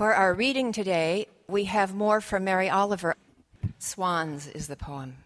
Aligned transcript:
For 0.00 0.14
our 0.14 0.32
reading 0.32 0.72
today, 0.72 1.26
we 1.46 1.64
have 1.64 1.94
more 1.94 2.22
from 2.22 2.44
Mary 2.44 2.70
Oliver. 2.70 3.16
Swans 3.78 4.46
is 4.46 4.66
the 4.66 4.74
poem. 4.74 5.18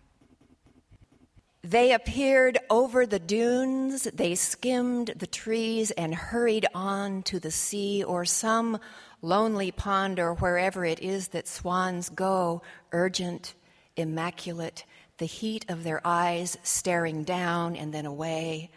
They 1.63 1.93
appeared 1.93 2.59
over 2.69 3.07
the 3.07 3.21
dunes, 3.21 4.03
they 4.13 4.35
skimmed 4.35 5.15
the 5.15 5.29
trees 5.29 5.93
and 5.93 6.13
hurried 6.13 6.67
on 6.75 7.23
to 7.23 7.39
the 7.39 7.53
sea 7.53 8.03
or 8.03 8.25
some 8.25 8.81
lonely 9.23 9.71
pond 9.71 10.19
or 10.19 10.35
wherever 10.35 10.85
it 10.85 10.99
is 10.99 11.29
that 11.29 11.47
swans 11.47 12.09
go, 12.09 12.61
urgent, 12.91 13.55
immaculate, 13.95 14.85
the 15.19 15.27
heat 15.27 15.65
of 15.69 15.85
their 15.85 16.05
eyes 16.05 16.59
staring 16.65 17.23
down 17.23 17.77
and 17.77 17.95
then 17.95 18.07
away, 18.07 18.73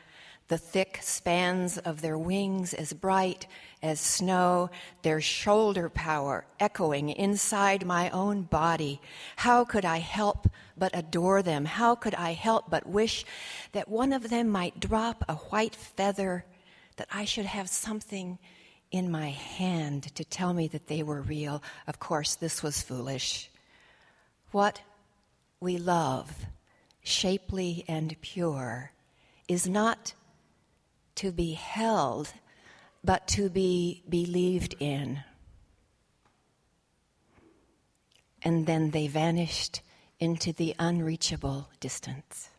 the 0.47 0.57
thick 0.57 0.99
spans 1.01 1.77
of 1.77 2.01
their 2.01 2.17
wings 2.17 2.73
as 2.73 2.93
bright 2.93 3.47
as 3.83 3.99
snow, 3.99 4.69
their 5.01 5.19
shoulder 5.19 5.89
power 5.89 6.45
echoing 6.59 7.09
inside 7.09 7.85
my 7.85 8.09
own 8.11 8.43
body. 8.43 9.01
How 9.35 9.65
could 9.65 9.83
I 9.83 9.97
help 9.97 10.49
but 10.77 10.91
adore 10.93 11.41
them? 11.41 11.65
How 11.65 11.95
could 11.95 12.15
I 12.15 12.31
help 12.31 12.69
but 12.69 12.87
wish 12.87 13.25
that 13.73 13.89
one 13.89 14.13
of 14.13 14.29
them 14.29 14.47
might 14.47 14.79
drop 14.79 15.23
a 15.27 15.35
white 15.35 15.75
feather, 15.75 16.45
that 16.95 17.09
I 17.11 17.25
should 17.25 17.45
have 17.45 17.69
something 17.69 18.39
in 18.89 19.11
my 19.11 19.29
hand 19.29 20.15
to 20.15 20.23
tell 20.23 20.53
me 20.53 20.69
that 20.69 20.87
they 20.87 21.03
were 21.03 21.21
real? 21.21 21.61
Of 21.87 21.99
course, 21.99 22.35
this 22.35 22.63
was 22.63 22.81
foolish. 22.81 23.49
What 24.51 24.81
we 25.59 25.77
love, 25.77 26.45
shapely 27.03 27.83
and 27.87 28.15
pure, 28.21 28.91
is 29.49 29.67
not 29.67 30.13
to 31.17 31.31
be 31.31 31.53
held, 31.53 32.33
but 33.03 33.27
to 33.27 33.49
be 33.49 34.03
believed 34.07 34.75
in. 34.79 35.19
And 38.41 38.65
then 38.65 38.91
they 38.91 39.07
vanished 39.07 39.81
into 40.19 40.53
the 40.53 40.75
unreachable 40.79 41.69
distance. 41.79 42.49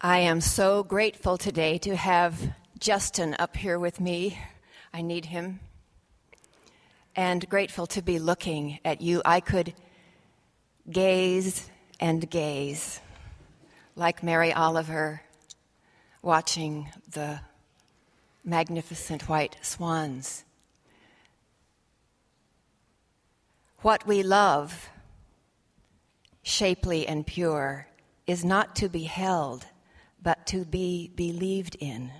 I 0.00 0.18
am 0.18 0.40
so 0.40 0.82
grateful 0.82 1.38
today 1.38 1.78
to 1.78 1.96
have 1.96 2.54
Justin 2.78 3.34
up 3.38 3.56
here 3.56 3.78
with 3.78 4.00
me. 4.00 4.38
I 4.92 5.00
need 5.00 5.26
him. 5.26 5.60
And 7.16 7.48
grateful 7.48 7.86
to 7.88 8.02
be 8.02 8.18
looking 8.18 8.80
at 8.84 9.00
you. 9.00 9.22
I 9.24 9.40
could 9.40 9.72
gaze 10.90 11.70
and 12.00 12.28
gaze 12.28 13.00
like 13.96 14.22
Mary 14.22 14.52
Oliver 14.52 15.22
watching 16.24 16.88
the 17.12 17.40
magnificent 18.42 19.28
white 19.28 19.56
swans. 19.60 20.44
What 23.80 24.06
we 24.06 24.22
love, 24.22 24.88
shapely 26.42 27.06
and 27.06 27.26
pure, 27.26 27.86
is 28.26 28.44
not 28.44 28.74
to 28.76 28.88
be 28.88 29.04
held, 29.04 29.66
but 30.22 30.46
to 30.46 30.64
be 30.64 31.12
believed 31.14 31.76
in. 31.78 32.10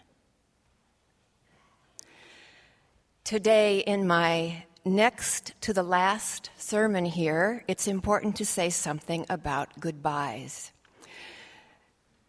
Today, 3.24 3.78
in 3.78 4.06
my 4.06 4.64
next 4.84 5.54
to 5.62 5.72
the 5.72 5.82
last 5.82 6.50
sermon 6.58 7.06
here, 7.06 7.64
it's 7.66 7.88
important 7.88 8.36
to 8.36 8.44
say 8.44 8.68
something 8.68 9.24
about 9.30 9.80
goodbyes. 9.80 10.73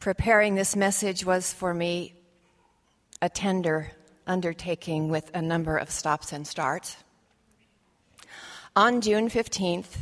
Preparing 0.06 0.53
this 0.53 0.75
message 0.75 1.25
was 1.25 1.52
for 1.52 1.73
me 1.73 2.14
a 3.23 3.28
tender 3.28 3.92
undertaking 4.28 5.09
with 5.09 5.31
a 5.34 5.42
number 5.42 5.78
of 5.78 5.89
stops 5.89 6.31
and 6.31 6.45
starts. 6.45 6.98
On 8.76 9.02
June 9.02 9.31
15th, 9.31 9.98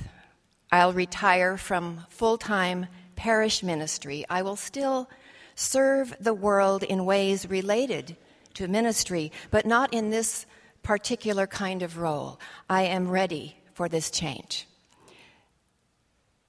I'll 0.74 0.92
retire 0.92 1.56
from 1.56 2.06
full 2.10 2.38
time 2.38 2.88
parish 3.16 3.64
ministry. 3.64 4.26
I 4.30 4.42
will 4.42 4.58
still 4.58 5.10
serve 5.56 6.14
the 6.20 6.34
world 6.34 6.84
in 6.84 7.06
ways 7.06 7.50
related 7.50 8.18
to 8.56 8.68
ministry, 8.68 9.32
but 9.52 9.66
not 9.66 9.94
in 9.94 10.10
this 10.10 10.46
particular 10.82 11.48
kind 11.48 11.82
of 11.82 11.98
role. 11.98 12.42
I 12.70 12.82
am 12.82 13.10
ready 13.10 13.56
for 13.74 13.88
this 13.88 14.12
change. 14.12 14.68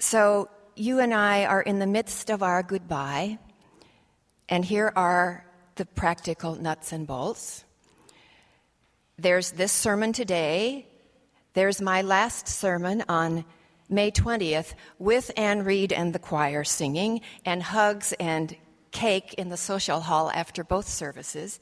So, 0.00 0.48
you 0.76 0.98
and 0.98 1.14
I 1.14 1.44
are 1.44 1.62
in 1.62 1.78
the 1.78 1.86
midst 1.86 2.30
of 2.30 2.42
our 2.42 2.60
goodbye, 2.64 3.38
and 4.48 4.64
here 4.64 4.92
are 4.94 5.44
the 5.76 5.86
practical 5.86 6.54
nuts 6.54 6.92
and 6.92 7.06
bolts. 7.06 7.64
There's 9.18 9.52
this 9.52 9.72
sermon 9.72 10.12
today. 10.12 10.86
There's 11.54 11.80
my 11.80 12.02
last 12.02 12.48
sermon 12.48 13.04
on 13.08 13.44
May 13.88 14.10
20th 14.10 14.74
with 14.98 15.30
Anne 15.36 15.64
Reed 15.64 15.92
and 15.92 16.12
the 16.12 16.18
choir 16.18 16.64
singing, 16.64 17.20
and 17.44 17.62
hugs 17.62 18.12
and 18.18 18.56
cake 18.90 19.34
in 19.34 19.50
the 19.50 19.56
social 19.56 20.00
hall 20.00 20.30
after 20.30 20.64
both 20.64 20.88
services. 20.88 21.60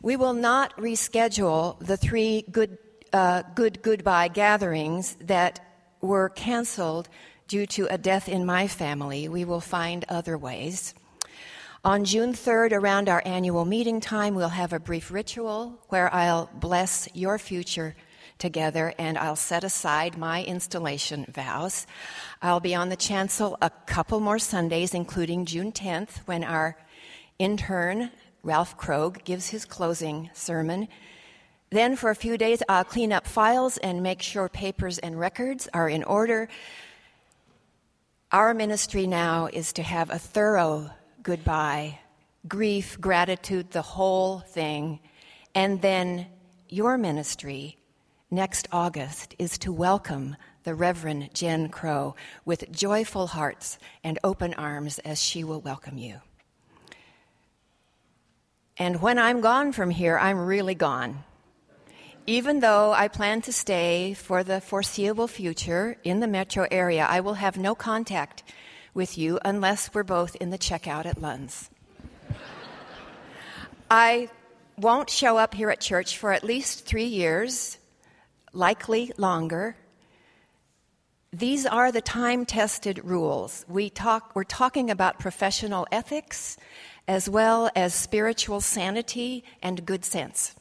We 0.00 0.16
will 0.16 0.32
not 0.32 0.76
reschedule 0.76 1.78
the 1.80 1.96
three 1.96 2.44
good, 2.50 2.78
uh, 3.12 3.42
good 3.54 3.82
goodbye 3.82 4.28
gatherings 4.28 5.16
that 5.20 5.60
were 6.00 6.28
canceled 6.30 7.08
due 7.48 7.66
to 7.66 7.86
a 7.86 7.98
death 7.98 8.28
in 8.28 8.46
my 8.46 8.68
family. 8.68 9.28
We 9.28 9.44
will 9.44 9.60
find 9.60 10.04
other 10.08 10.38
ways. 10.38 10.94
On 11.82 12.04
June 12.04 12.34
3rd, 12.34 12.72
around 12.72 13.08
our 13.08 13.22
annual 13.24 13.64
meeting 13.64 14.02
time, 14.02 14.34
we'll 14.34 14.50
have 14.50 14.74
a 14.74 14.78
brief 14.78 15.10
ritual 15.10 15.78
where 15.88 16.12
I'll 16.14 16.50
bless 16.52 17.08
your 17.14 17.38
future 17.38 17.96
together 18.36 18.92
and 18.98 19.16
I'll 19.16 19.34
set 19.34 19.64
aside 19.64 20.18
my 20.18 20.44
installation 20.44 21.24
vows. 21.30 21.86
I'll 22.42 22.60
be 22.60 22.74
on 22.74 22.90
the 22.90 22.96
chancel 22.96 23.56
a 23.62 23.70
couple 23.86 24.20
more 24.20 24.38
Sundays, 24.38 24.92
including 24.92 25.46
June 25.46 25.72
10th, 25.72 26.18
when 26.26 26.44
our 26.44 26.76
intern, 27.38 28.10
Ralph 28.42 28.76
Krogh, 28.76 29.24
gives 29.24 29.48
his 29.48 29.64
closing 29.64 30.28
sermon. 30.34 30.86
Then, 31.70 31.96
for 31.96 32.10
a 32.10 32.14
few 32.14 32.36
days, 32.36 32.62
I'll 32.68 32.84
clean 32.84 33.10
up 33.10 33.26
files 33.26 33.78
and 33.78 34.02
make 34.02 34.20
sure 34.20 34.50
papers 34.50 34.98
and 34.98 35.18
records 35.18 35.66
are 35.72 35.88
in 35.88 36.04
order. 36.04 36.50
Our 38.32 38.52
ministry 38.52 39.06
now 39.06 39.46
is 39.46 39.72
to 39.72 39.82
have 39.82 40.10
a 40.10 40.18
thorough 40.18 40.90
goodbye, 41.22 41.98
grief, 42.48 43.00
gratitude, 43.00 43.70
the 43.70 43.82
whole 43.82 44.40
thing, 44.40 45.00
and 45.54 45.82
then 45.82 46.26
your 46.68 46.96
ministry 46.96 47.76
next 48.30 48.68
August 48.72 49.34
is 49.38 49.58
to 49.58 49.72
welcome 49.72 50.36
the 50.62 50.74
Reverend 50.74 51.34
Jen 51.34 51.68
Crow 51.68 52.14
with 52.44 52.70
joyful 52.70 53.28
hearts 53.28 53.78
and 54.04 54.18
open 54.22 54.54
arms 54.54 54.98
as 55.00 55.20
she 55.20 55.44
will 55.44 55.60
welcome 55.60 55.98
you. 55.98 56.20
And 58.78 59.02
when 59.02 59.18
I'm 59.18 59.40
gone 59.40 59.72
from 59.72 59.90
here, 59.90 60.18
I'm 60.18 60.38
really 60.38 60.74
gone. 60.74 61.24
Even 62.26 62.60
though 62.60 62.92
I 62.92 63.08
plan 63.08 63.42
to 63.42 63.52
stay 63.52 64.14
for 64.14 64.44
the 64.44 64.60
foreseeable 64.60 65.26
future 65.26 65.96
in 66.04 66.20
the 66.20 66.28
metro 66.28 66.66
area, 66.70 67.06
I 67.08 67.20
will 67.20 67.34
have 67.34 67.58
no 67.58 67.74
contact 67.74 68.42
with 69.00 69.16
you 69.16 69.38
unless 69.46 69.94
we're 69.94 70.02
both 70.02 70.36
in 70.36 70.50
the 70.50 70.58
checkout 70.58 71.06
at 71.06 71.18
Lund's. 71.22 71.70
I 73.90 74.28
won't 74.76 75.08
show 75.08 75.38
up 75.38 75.54
here 75.54 75.70
at 75.70 75.80
church 75.80 76.18
for 76.18 76.34
at 76.34 76.44
least 76.44 76.84
three 76.84 77.06
years, 77.06 77.78
likely 78.52 79.10
longer. 79.16 79.74
These 81.32 81.64
are 81.64 81.90
the 81.90 82.02
time 82.02 82.44
tested 82.44 83.00
rules. 83.02 83.64
We 83.68 83.88
talk, 83.88 84.32
we're 84.34 84.44
talking 84.44 84.90
about 84.90 85.18
professional 85.18 85.86
ethics 85.90 86.58
as 87.08 87.26
well 87.26 87.70
as 87.74 87.94
spiritual 87.94 88.60
sanity 88.60 89.44
and 89.62 89.86
good 89.86 90.04
sense. 90.04 90.54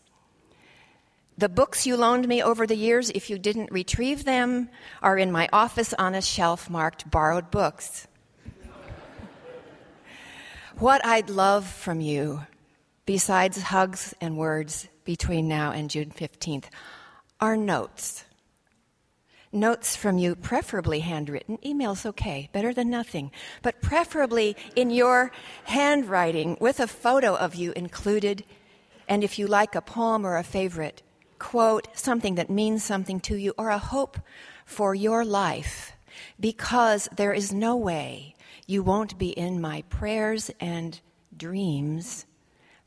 The 1.38 1.50
books 1.50 1.85
you 1.85 1.97
loaned 1.97 2.27
me 2.27 2.41
over 2.41 2.66
the 2.66 2.75
years, 2.75 3.09
if 3.09 3.30
you 3.30 3.38
didn't 3.38 3.74
retrieve 3.74 4.24
them, 4.24 4.69
are 5.01 5.18
in 5.18 5.30
my 5.30 5.50
office 5.51 5.94
on 5.94 6.15
a 6.15 6.21
shelf 6.21 6.69
marked 6.69 7.12
borrowed 7.12 7.51
books. 7.51 8.07
What 10.80 11.06
I'd 11.06 11.30
love 11.30 11.68
from 11.68 12.00
you, 12.00 12.42
besides 13.06 13.62
hugs 13.62 14.16
and 14.22 14.38
words 14.38 14.88
between 15.04 15.50
now 15.50 15.72
and 15.74 15.90
June 15.90 16.10
15th, 16.10 16.66
are 17.42 17.58
notes. 17.58 18.24
Notes 19.52 19.98
from 19.98 20.18
you, 20.18 20.36
preferably 20.36 21.02
handwritten. 21.02 21.58
Email's 21.66 22.06
okay, 22.06 22.50
better 22.54 22.74
than 22.74 22.90
nothing. 22.90 23.30
But 23.62 23.81
preferably 23.81 24.56
in 24.74 24.90
your 24.90 25.34
handwriting 25.66 26.56
with 26.62 26.80
a 26.80 26.88
photo 26.88 27.36
of 27.36 27.56
you 27.56 27.74
included. 27.76 28.46
And 29.10 29.22
if 29.22 29.38
you 29.38 29.48
like 29.48 29.76
a 29.76 29.81
poem 29.81 30.26
or 30.26 30.38
a 30.38 30.44
favorite 30.44 31.04
quote, 31.40 31.90
something 31.94 32.36
that 32.36 32.50
means 32.50 32.86
something 32.86 33.20
to 33.22 33.36
you, 33.36 33.54
or 33.58 33.70
a 33.70 33.78
hope 33.78 34.18
for 34.66 34.96
your 34.96 35.26
life, 35.26 35.92
because 36.39 37.07
there 37.16 37.33
is 37.33 37.54
no 37.54 37.75
way 37.75 38.36
you 38.68 38.83
won't 38.83 39.18
be 39.18 39.30
in 39.30 39.60
my 39.60 39.81
prayers 39.89 40.51
and 40.60 41.00
dreams 41.36 42.25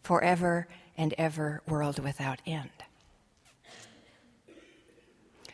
forever 0.03 0.69
and 0.97 1.15
ever, 1.19 1.63
world 1.67 1.99
without 1.99 2.41
end. 2.47 2.71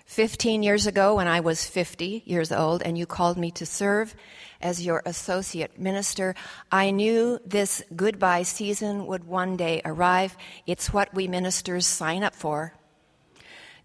15 0.05 0.63
years 0.63 0.87
ago, 0.87 1.17
when 1.17 1.29
I 1.29 1.41
was 1.41 1.67
50 1.67 2.25
years 2.27 2.51
old, 2.51 2.83
and 2.83 2.99
you 2.99 3.07
called 3.07 3.39
me 3.39 3.51
to 3.53 3.65
serve 3.65 4.17
as 4.61 4.85
your 4.85 5.03
associate 5.07 5.79
minister, 5.79 6.35
I 6.73 6.91
knew 6.91 7.39
this 7.47 7.83
goodbye 7.95 8.43
season 8.43 9.07
would 9.07 9.25
one 9.25 9.57
day 9.57 9.81
arrive. 9.85 10.37
It's 10.67 10.93
what 10.93 11.15
we 11.15 11.29
ministers 11.29 11.87
sign 11.87 12.23
up 12.25 12.35
for. 12.35 12.75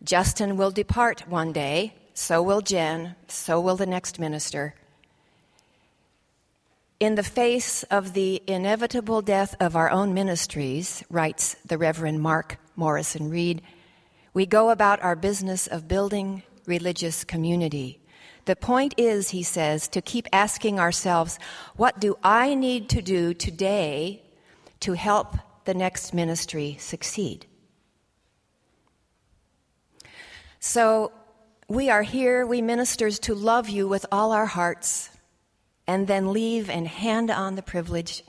Justin 0.03 0.57
will 0.57 0.71
depart 0.71 1.27
one 1.27 1.51
day, 1.51 1.93
so 2.13 2.41
will 2.41 2.61
Jen, 2.61 3.15
so 3.27 3.59
will 3.59 3.75
the 3.75 3.85
next 3.85 4.19
minister. 4.19 4.75
In 6.99 7.15
the 7.15 7.23
face 7.23 7.83
of 7.83 8.13
the 8.13 8.41
inevitable 8.47 9.21
death 9.21 9.55
of 9.59 9.75
our 9.75 9.89
own 9.89 10.13
ministries, 10.13 11.03
writes 11.09 11.55
the 11.65 11.77
Reverend 11.77 12.21
Mark 12.21 12.57
Morrison 12.75 13.29
Reed, 13.29 13.61
we 14.33 14.45
go 14.45 14.69
about 14.69 15.01
our 15.03 15.15
business 15.15 15.67
of 15.67 15.87
building 15.87 16.43
religious 16.65 17.23
community. 17.23 17.99
The 18.45 18.55
point 18.55 18.93
is, 18.97 19.29
he 19.29 19.43
says, 19.43 19.87
to 19.89 20.01
keep 20.01 20.27
asking 20.33 20.79
ourselves, 20.79 21.39
what 21.75 21.99
do 21.99 22.17
I 22.23 22.55
need 22.55 22.89
to 22.89 23.01
do 23.01 23.33
today 23.33 24.21
to 24.81 24.93
help 24.93 25.35
the 25.65 25.73
next 25.73 26.13
ministry 26.13 26.77
succeed? 26.79 27.45
So, 30.59 31.11
we 31.73 31.89
are 31.89 32.03
here, 32.03 32.45
we 32.45 32.61
ministers, 32.61 33.17
to 33.17 33.33
love 33.33 33.67
you 33.67 33.87
with 33.87 34.05
all 34.11 34.31
our 34.31 34.45
hearts 34.45 35.09
and 35.87 36.05
then 36.05 36.31
leave 36.31 36.69
and 36.69 36.87
hand 36.87 37.31
on 37.31 37.55
the 37.55 37.63
privilege 37.63 38.23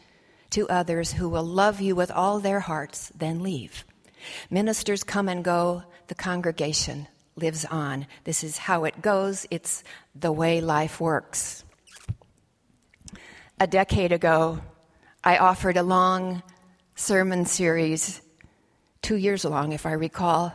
to 0.49 0.67
others 0.71 1.13
who 1.13 1.29
will 1.29 1.45
love 1.45 1.79
you 1.79 1.95
with 1.95 2.11
all 2.11 2.41
their 2.41 2.61
hearts, 2.61 3.13
then 3.15 3.43
leave. 3.43 3.85
Ministers 4.49 5.05
come 5.05 5.29
and 5.29 5.45
go, 5.45 5.83
the 6.07 6.15
congregation 6.15 7.07
lives 7.37 7.67
on. 7.67 8.07
This 8.25 8.43
is 8.43 8.57
how 8.57 8.85
it 8.85 9.03
goes, 9.03 9.47
it's 9.51 9.85
the 10.15 10.33
way 10.33 10.63
life 10.63 10.99
works. 10.99 11.65
A 13.61 13.67
decade 13.67 14.13
ago, 14.13 14.61
I 15.23 15.37
offered 15.37 15.77
a 15.77 15.83
long 15.83 16.43
sermon 16.97 17.45
series, 17.45 18.23
two 19.03 19.17
years 19.17 19.45
long, 19.45 19.73
if 19.73 19.85
I 19.85 19.93
recall, 19.93 20.55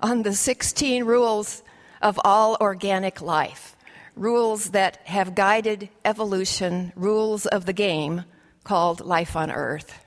on 0.00 0.22
the 0.22 0.34
16 0.34 1.02
rules 1.02 1.64
of 2.00 2.20
all 2.24 2.56
organic 2.60 3.20
life, 3.20 3.76
rules 4.16 4.70
that 4.70 4.98
have 5.06 5.34
guided 5.34 5.88
evolution, 6.04 6.92
rules 6.96 7.46
of 7.46 7.66
the 7.66 7.72
game 7.72 8.24
called 8.64 9.04
Life 9.04 9.36
on 9.36 9.50
Earth. 9.50 10.04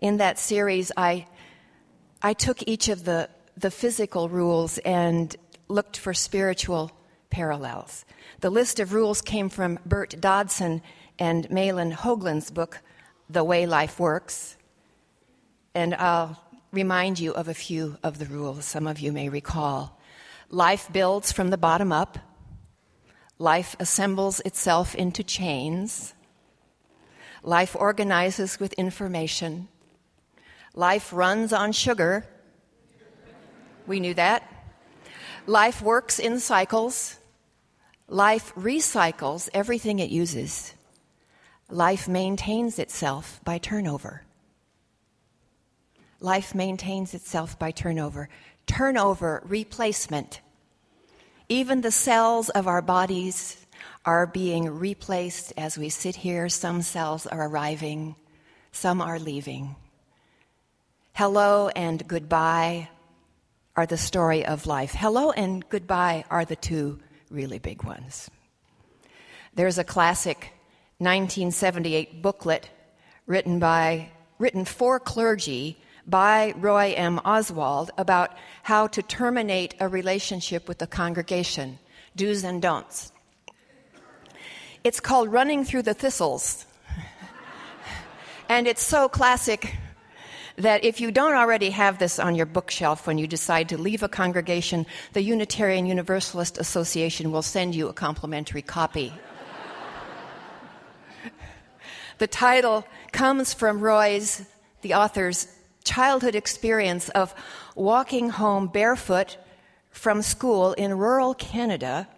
In 0.00 0.16
that 0.16 0.38
series, 0.38 0.90
I, 0.96 1.26
I 2.22 2.32
took 2.32 2.66
each 2.66 2.88
of 2.88 3.04
the 3.04 3.28
the 3.60 3.70
physical 3.70 4.28
rules 4.28 4.78
and 4.78 5.36
looked 5.68 5.96
for 5.96 6.14
spiritual 6.14 6.90
parallels. 7.28 8.04
The 8.40 8.50
list 8.50 8.80
of 8.80 8.92
rules 8.92 9.20
came 9.20 9.48
from 9.50 9.78
Bert 9.84 10.16
Dodson 10.18 10.82
and 11.18 11.48
Mahlon 11.50 11.92
Hoagland's 11.92 12.50
book, 12.50 12.80
The 13.28 13.44
Way 13.44 13.66
Life 13.66 14.00
Works. 14.00 14.56
And 15.74 15.94
I'll 15.94 16.42
remind 16.72 17.20
you 17.20 17.32
of 17.32 17.48
a 17.48 17.54
few 17.54 17.98
of 18.02 18.18
the 18.18 18.26
rules 18.26 18.64
some 18.64 18.86
of 18.86 18.98
you 18.98 19.12
may 19.12 19.28
recall. 19.28 19.99
Life 20.50 20.92
builds 20.92 21.32
from 21.32 21.48
the 21.48 21.56
bottom 21.56 21.92
up. 21.92 22.18
Life 23.38 23.74
assembles 23.80 24.40
itself 24.40 24.94
into 24.94 25.22
chains. 25.22 26.14
Life 27.42 27.74
organizes 27.74 28.60
with 28.60 28.72
information. 28.74 29.68
Life 30.74 31.12
runs 31.12 31.52
on 31.52 31.72
sugar 31.72 32.26
we 33.90 33.98
knew 33.98 34.14
that. 34.14 34.44
Life 35.46 35.82
works 35.82 36.20
in 36.20 36.38
cycles. 36.38 37.16
Life 38.06 38.54
recycles 38.54 39.48
everything 39.52 39.98
it 39.98 40.10
uses. 40.10 40.74
Life 41.68 42.06
maintains 42.06 42.78
itself 42.78 43.40
by 43.44 43.58
turnover. 43.58 44.22
Life 46.20 46.54
maintains 46.54 47.14
itself 47.14 47.58
by 47.58 47.72
turnover. 47.72 48.28
Turnover, 48.70 49.42
replacement. 49.46 50.40
Even 51.48 51.80
the 51.80 51.90
cells 51.90 52.50
of 52.50 52.68
our 52.68 52.80
bodies 52.80 53.66
are 54.04 54.28
being 54.28 54.70
replaced 54.70 55.52
as 55.56 55.76
we 55.76 55.88
sit 55.88 56.14
here. 56.14 56.48
Some 56.48 56.80
cells 56.82 57.26
are 57.26 57.48
arriving, 57.48 58.14
some 58.70 59.00
are 59.00 59.18
leaving. 59.18 59.74
Hello 61.14 61.66
and 61.74 62.06
goodbye 62.06 62.88
are 63.74 63.86
the 63.86 63.96
story 63.96 64.46
of 64.46 64.66
life. 64.66 64.94
Hello 64.94 65.32
and 65.32 65.68
goodbye 65.68 66.24
are 66.30 66.44
the 66.44 66.54
two 66.54 67.00
really 67.28 67.58
big 67.58 67.82
ones. 67.82 68.30
There's 69.52 69.78
a 69.78 69.84
classic 69.84 70.52
1978 70.98 72.22
booklet 72.22 72.70
written 73.26 73.58
by 73.58 74.10
written 74.38 74.64
for 74.64 75.00
clergy 75.00 75.76
by 76.10 76.52
Roy 76.56 76.92
M. 76.96 77.20
Oswald 77.24 77.92
about 77.96 78.36
how 78.64 78.88
to 78.88 79.02
terminate 79.02 79.74
a 79.78 79.88
relationship 79.88 80.66
with 80.66 80.78
the 80.78 80.86
congregation, 80.86 81.78
do's 82.16 82.42
and 82.42 82.60
don'ts. 82.60 83.12
It's 84.82 84.98
called 84.98 85.30
Running 85.30 85.64
Through 85.64 85.82
the 85.82 85.94
Thistles. 85.94 86.66
and 88.48 88.66
it's 88.66 88.82
so 88.82 89.08
classic 89.08 89.76
that 90.56 90.84
if 90.84 91.00
you 91.00 91.10
don't 91.12 91.34
already 91.34 91.70
have 91.70 91.98
this 91.98 92.18
on 92.18 92.34
your 92.34 92.46
bookshelf 92.46 93.06
when 93.06 93.16
you 93.16 93.26
decide 93.26 93.68
to 93.68 93.78
leave 93.78 94.02
a 94.02 94.08
congregation, 94.08 94.86
the 95.12 95.22
Unitarian 95.22 95.86
Universalist 95.86 96.58
Association 96.58 97.30
will 97.30 97.42
send 97.42 97.74
you 97.74 97.88
a 97.88 97.92
complimentary 97.92 98.62
copy. 98.62 99.12
the 102.18 102.26
title 102.26 102.84
comes 103.12 103.54
from 103.54 103.80
Roy's, 103.80 104.44
the 104.82 104.94
author's, 104.94 105.46
childhood 105.84 106.34
experience 106.34 107.08
of 107.10 107.34
walking 107.74 108.30
home 108.30 108.66
barefoot 108.66 109.36
from 109.90 110.22
school 110.22 110.72
in 110.74 110.96
rural 110.96 111.34
Canada 111.34 112.08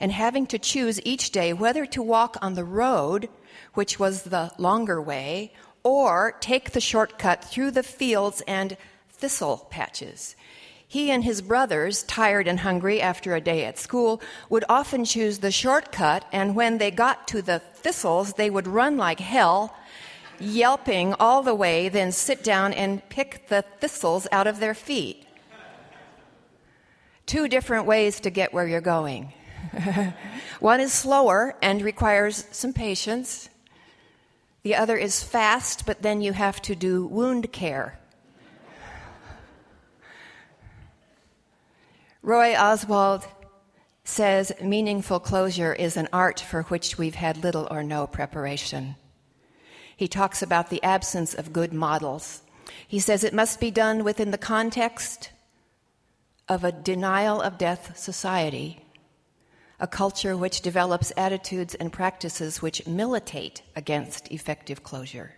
and 0.00 0.10
having 0.10 0.46
to 0.46 0.58
choose 0.58 1.00
each 1.04 1.30
day 1.30 1.52
whether 1.52 1.86
to 1.86 2.02
walk 2.02 2.36
on 2.42 2.54
the 2.54 2.64
road, 2.64 3.28
which 3.74 3.98
was 3.98 4.24
the 4.24 4.50
longer 4.58 5.00
way, 5.00 5.52
or 5.84 6.36
take 6.40 6.72
the 6.72 6.80
shortcut 6.80 7.44
through 7.44 7.70
the 7.70 7.82
fields 7.82 8.42
and 8.48 8.76
thistle 9.10 9.66
patches. 9.70 10.34
He 10.86 11.10
and 11.10 11.24
his 11.24 11.40
brothers, 11.40 12.02
tired 12.02 12.46
and 12.46 12.60
hungry 12.60 13.00
after 13.00 13.34
a 13.34 13.40
day 13.40 13.64
at 13.64 13.78
school, 13.78 14.20
would 14.50 14.64
often 14.68 15.04
choose 15.04 15.38
the 15.38 15.50
shortcut, 15.50 16.26
and 16.32 16.54
when 16.54 16.78
they 16.78 16.90
got 16.90 17.26
to 17.28 17.40
the 17.40 17.60
thistles, 17.60 18.34
they 18.34 18.50
would 18.50 18.66
run 18.66 18.98
like 18.98 19.20
hell, 19.20 19.74
yelping 20.42 21.14
all 21.14 21.42
the 21.42 21.54
way, 21.54 21.88
then 21.88 22.12
sit 22.12 22.42
down 22.42 22.72
and 22.72 23.06
pick 23.08 23.48
the 23.48 23.62
thistles 23.80 24.26
out 24.32 24.46
of 24.46 24.60
their 24.60 24.74
feet. 24.74 25.26
Two 27.26 27.48
different 27.48 27.86
ways 27.86 28.20
to 28.20 28.30
get 28.30 28.52
where 28.52 28.66
you're 28.66 28.80
going. 28.80 29.32
One 30.60 30.80
is 30.80 30.92
slower 30.92 31.54
and 31.62 31.80
requires 31.82 32.46
some 32.50 32.72
patience, 32.72 33.48
the 34.62 34.76
other 34.76 34.96
is 34.96 35.22
fast, 35.24 35.86
but 35.86 36.02
then 36.02 36.20
you 36.20 36.32
have 36.32 36.62
to 36.62 36.76
do 36.76 37.06
wound 37.06 37.52
care. 37.52 37.98
Roy 42.22 42.54
Oswald 42.54 43.26
says 44.04 44.52
meaningful 44.62 45.18
closure 45.18 45.72
is 45.72 45.96
an 45.96 46.08
art 46.12 46.38
for 46.38 46.62
which 46.64 46.96
we've 46.96 47.16
had 47.16 47.42
little 47.42 47.66
or 47.72 47.82
no 47.82 48.06
preparation. 48.06 48.94
He 50.02 50.08
talks 50.08 50.42
about 50.42 50.68
the 50.68 50.82
absence 50.82 51.32
of 51.32 51.52
good 51.52 51.72
models. 51.72 52.42
He 52.88 52.98
says 52.98 53.22
it 53.22 53.32
must 53.32 53.60
be 53.60 53.70
done 53.70 54.02
within 54.02 54.32
the 54.32 54.36
context 54.36 55.30
of 56.48 56.64
a 56.64 56.72
denial 56.72 57.40
of 57.40 57.56
death 57.56 57.96
society 57.96 58.84
a 59.78 59.86
culture 59.86 60.36
which 60.36 60.60
develops 60.60 61.12
attitudes 61.16 61.76
and 61.76 61.92
practices 61.92 62.60
which 62.60 62.84
militate 62.84 63.62
against 63.76 64.28
effective 64.32 64.82
closure. 64.82 65.36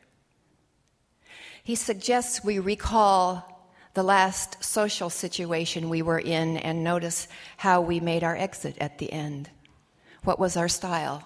He 1.62 1.75
suggests 1.75 2.42
we 2.42 2.59
recall 2.59 3.68
the 3.92 4.02
last 4.02 4.64
social 4.64 5.11
situation 5.11 5.90
we 5.90 6.00
were 6.00 6.18
in 6.18 6.56
and 6.56 6.83
notice 6.83 7.28
how 7.59 7.83
we 7.83 8.00
made 8.00 8.25
our 8.25 8.35
exit 8.35 8.78
at 8.80 8.97
the 8.97 9.12
end. 9.12 9.50
What 10.23 10.38
was 10.38 10.56
our 10.56 10.68
style? 10.68 11.23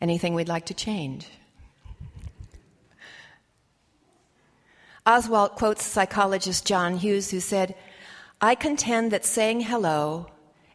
Anything 0.00 0.34
we'd 0.34 0.46
like 0.46 0.66
to 0.66 0.74
change? 0.74 1.28
Oswald 5.08 5.52
quotes 5.52 5.86
psychologist 5.86 6.66
John 6.66 6.98
Hughes, 6.98 7.30
who 7.30 7.40
said, 7.40 7.74
I 8.42 8.54
contend 8.54 9.10
that 9.10 9.24
saying 9.24 9.62
hello 9.62 10.26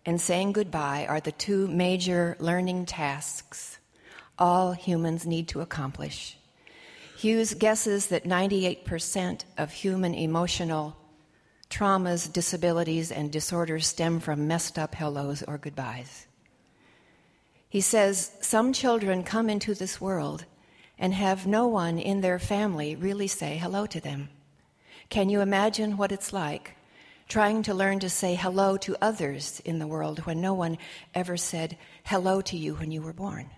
and 0.07 0.19
saying 0.19 0.53
goodbye 0.53 1.05
are 1.07 1.19
the 1.19 1.31
two 1.31 1.67
major 1.67 2.35
learning 2.39 2.87
tasks 2.87 3.77
all 4.39 4.71
humans 4.71 5.27
need 5.27 5.47
to 5.49 5.61
accomplish. 5.61 6.35
Hughes 7.15 7.53
guesses 7.53 8.07
that 8.07 8.23
98% 8.23 9.43
of 9.55 9.71
human 9.71 10.15
emotional 10.15 10.97
traumas, 11.69 12.33
disabilities, 12.33 13.11
and 13.11 13.31
disorders 13.31 13.85
stem 13.85 14.19
from 14.19 14.47
messed 14.47 14.79
up 14.79 14.95
hellos 14.95 15.43
or 15.43 15.59
goodbyes. 15.59 16.25
He 17.69 17.81
says 17.81 18.31
some 18.41 18.73
children 18.73 19.21
come 19.23 19.47
into 19.47 19.75
this 19.75 20.01
world 20.01 20.45
and 20.97 21.13
have 21.13 21.47
no 21.47 21.67
one 21.67 21.97
in 21.97 22.21
their 22.21 22.39
family 22.39 22.95
really 22.95 23.27
say 23.27 23.57
hello 23.57 23.85
to 23.85 23.99
them. 23.99 24.29
Can 25.09 25.29
you 25.29 25.41
imagine 25.41 25.97
what 25.97 26.11
it's 26.11 26.33
like 26.33 26.75
trying 27.27 27.63
to 27.63 27.73
learn 27.73 27.99
to 27.99 28.09
say 28.09 28.35
hello 28.35 28.77
to 28.77 28.95
others 29.01 29.61
in 29.65 29.79
the 29.79 29.87
world 29.87 30.19
when 30.19 30.41
no 30.41 30.53
one 30.53 30.77
ever 31.13 31.37
said 31.37 31.77
hello 32.03 32.41
to 32.41 32.57
you 32.57 32.75
when 32.75 32.91
you 32.91 33.01
were 33.01 33.13
born? 33.13 33.49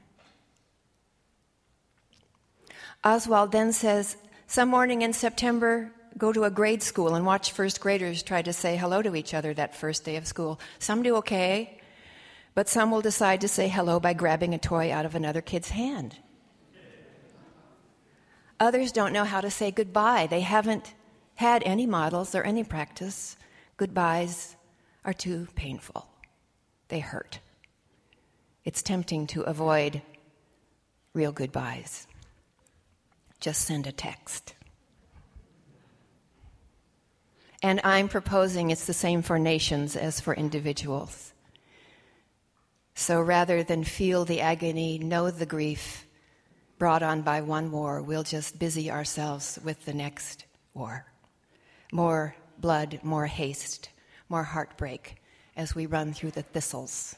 Oswald 3.03 3.51
then 3.51 3.71
says, 3.71 4.17
Some 4.47 4.69
morning 4.69 5.01
in 5.01 5.13
September, 5.13 5.91
go 6.17 6.31
to 6.33 6.45
a 6.45 6.49
grade 6.49 6.81
school 6.81 7.15
and 7.15 7.25
watch 7.25 7.51
first 7.51 7.79
graders 7.79 8.23
try 8.23 8.41
to 8.41 8.53
say 8.53 8.77
hello 8.77 9.01
to 9.01 9.15
each 9.15 9.33
other 9.33 9.53
that 9.53 9.75
first 9.75 10.03
day 10.05 10.15
of 10.15 10.25
school. 10.25 10.59
Some 10.79 11.03
do 11.03 11.15
okay, 11.17 11.79
but 12.53 12.69
some 12.69 12.89
will 12.89 13.01
decide 13.01 13.41
to 13.41 13.47
say 13.47 13.67
hello 13.67 13.99
by 13.99 14.13
grabbing 14.13 14.53
a 14.53 14.57
toy 14.57 14.91
out 14.91 15.05
of 15.05 15.13
another 15.13 15.41
kid's 15.41 15.69
hand. 15.69 16.17
Others 18.59 18.91
don't 18.91 19.13
know 19.13 19.23
how 19.23 19.41
to 19.41 19.49
say 19.49 19.71
goodbye. 19.71 20.27
They 20.27 20.41
haven't 20.41 20.93
had 21.35 21.61
any 21.65 21.85
models 21.85 22.33
or 22.35 22.43
any 22.43 22.63
practice. 22.63 23.37
Goodbyes 23.77 24.55
are 25.03 25.13
too 25.13 25.47
painful, 25.55 26.07
they 26.87 26.99
hurt. 26.99 27.39
It's 28.63 28.81
tempting 28.81 29.27
to 29.27 29.41
avoid 29.41 30.01
real 31.13 31.31
goodbyes 31.31 32.07
just 33.45 33.61
send 33.61 33.85
a 33.85 33.91
text. 33.91 34.55
And 37.61 37.79
I'm 37.83 38.07
proposing 38.07 38.71
it's 38.71 38.85
the 38.85 38.93
same 38.93 39.21
for 39.21 39.37
nations 39.37 39.95
as 39.95 40.19
for 40.19 40.33
individuals. 40.33 41.31
So 42.95 43.21
rather 43.21 43.63
than 43.63 43.83
feel 43.83 44.25
the 44.25 44.41
agony, 44.41 44.97
know 44.97 45.29
the 45.29 45.45
grief 45.45 46.04
brought 46.77 47.03
on 47.03 47.21
by 47.21 47.41
one 47.41 47.71
war, 47.71 48.01
we'll 48.01 48.23
just 48.23 48.59
busy 48.59 48.91
ourselves 48.91 49.59
with 49.63 49.85
the 49.85 49.93
next 49.93 50.45
war. 50.73 51.05
More 51.91 52.35
blood, 52.57 52.99
more 53.03 53.27
haste, 53.27 53.89
more 54.29 54.43
heartbreak 54.43 55.15
as 55.55 55.75
we 55.75 55.85
run 55.85 56.13
through 56.13 56.31
the 56.31 56.43
thistles 56.43 57.15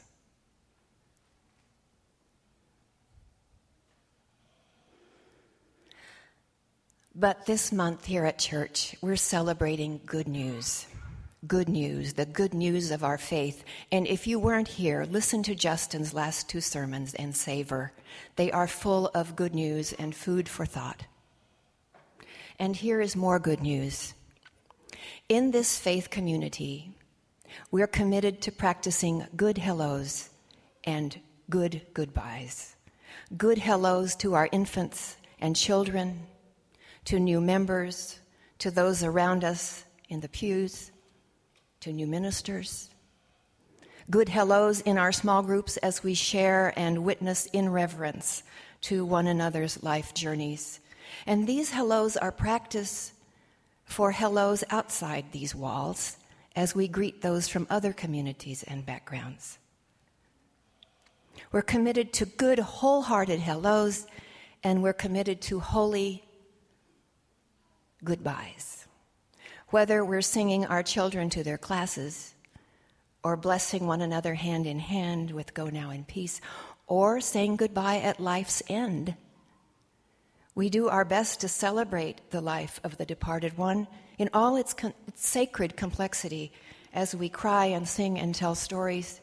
But 7.19 7.47
this 7.47 7.71
month 7.71 8.05
here 8.05 8.25
at 8.25 8.37
church, 8.37 8.95
we're 9.01 9.15
celebrating 9.15 9.99
good 10.05 10.27
news. 10.27 10.85
Good 11.47 11.69
news, 11.69 12.13
the 12.13 12.25
good 12.25 12.53
news 12.53 12.91
of 12.91 13.03
our 13.03 13.17
faith. 13.17 13.63
And 13.91 14.07
if 14.07 14.27
you 14.27 14.39
weren't 14.39 14.67
here, 14.67 15.05
listen 15.09 15.43
to 15.43 15.55
Justin's 15.55 16.13
last 16.13 16.49
two 16.49 16.61
sermons 16.61 17.13
and 17.13 17.35
savor. 17.35 17.93
They 18.35 18.51
are 18.51 18.67
full 18.67 19.11
of 19.13 19.35
good 19.35 19.53
news 19.53 19.93
and 19.93 20.15
food 20.15 20.49
for 20.49 20.65
thought. 20.65 21.05
And 22.59 22.75
here 22.75 22.99
is 22.99 23.15
more 23.15 23.39
good 23.39 23.61
news. 23.61 24.13
In 25.29 25.51
this 25.51 25.77
faith 25.77 26.09
community, 26.09 26.91
we're 27.71 27.87
committed 27.87 28.41
to 28.41 28.51
practicing 28.51 29.27
good 29.35 29.57
hellos 29.57 30.29
and 30.83 31.19
good 31.49 31.81
goodbyes. 31.93 32.75
Good 33.37 33.59
hellos 33.59 34.15
to 34.17 34.33
our 34.33 34.49
infants 34.51 35.17
and 35.39 35.55
children 35.55 36.25
to 37.05 37.19
new 37.19 37.39
members, 37.39 38.19
to 38.59 38.71
those 38.71 39.03
around 39.03 39.43
us 39.43 39.85
in 40.09 40.19
the 40.19 40.29
pews, 40.29 40.91
to 41.87 41.93
new 41.93 42.05
ministers. 42.05 42.89
Good 44.09 44.27
hellos 44.27 44.81
in 44.81 44.97
our 44.97 45.13
small 45.13 45.41
groups 45.41 45.77
as 45.77 46.03
we 46.03 46.15
share 46.15 46.73
and 46.77 47.05
witness 47.05 47.45
in 47.47 47.69
reverence 47.69 48.43
to 48.81 49.05
one 49.05 49.25
another's 49.25 49.81
life 49.83 50.13
journeys. 50.13 50.81
And 51.25 51.47
these 51.47 51.71
hellos 51.71 52.17
are 52.17 52.31
practice 52.33 53.13
for 53.85 54.11
hellos 54.11 54.65
outside 54.69 55.31
these 55.31 55.55
walls 55.55 56.17
as 56.57 56.75
we 56.75 56.89
greet 56.89 57.21
those 57.21 57.47
from 57.47 57.65
other 57.69 57.93
communities 57.93 58.63
and 58.63 58.85
backgrounds. 58.85 59.57
We're 61.53 61.61
committed 61.61 62.11
to 62.13 62.25
good, 62.25 62.59
wholehearted 62.59 63.39
hellos, 63.39 64.07
and 64.61 64.83
we're 64.83 64.91
committed 64.91 65.39
to 65.43 65.61
holy, 65.61 66.25
goodbyes. 68.03 68.86
Whether 69.69 70.05
we're 70.05 70.21
singing 70.21 70.65
our 70.65 70.81
children 70.81 71.29
to 71.31 71.43
their 71.43 71.57
classes, 71.57 72.33
or 73.21 73.35
blessing 73.35 73.85
one 73.85 74.01
another 74.01 74.35
hand 74.35 74.65
in 74.65 74.79
hand 74.79 75.31
with 75.31 75.53
Go 75.53 75.65
Now 75.65 75.89
in 75.89 76.05
Peace, 76.05 76.39
or 76.87 77.19
saying 77.19 77.57
goodbye 77.57 77.97
at 77.97 78.21
life's 78.21 78.63
end, 78.69 79.15
we 80.55 80.69
do 80.69 80.87
our 80.87 81.03
best 81.03 81.41
to 81.41 81.49
celebrate 81.49 82.31
the 82.31 82.39
life 82.39 82.79
of 82.85 82.97
the 82.97 83.05
departed 83.05 83.57
one 83.57 83.87
in 84.17 84.29
all 84.33 84.55
its, 84.55 84.73
con- 84.73 84.93
its 85.05 85.27
sacred 85.27 85.75
complexity 85.75 86.53
as 86.93 87.13
we 87.13 87.27
cry 87.27 87.65
and 87.65 87.87
sing 87.89 88.17
and 88.17 88.33
tell 88.33 88.55
stories. 88.55 89.19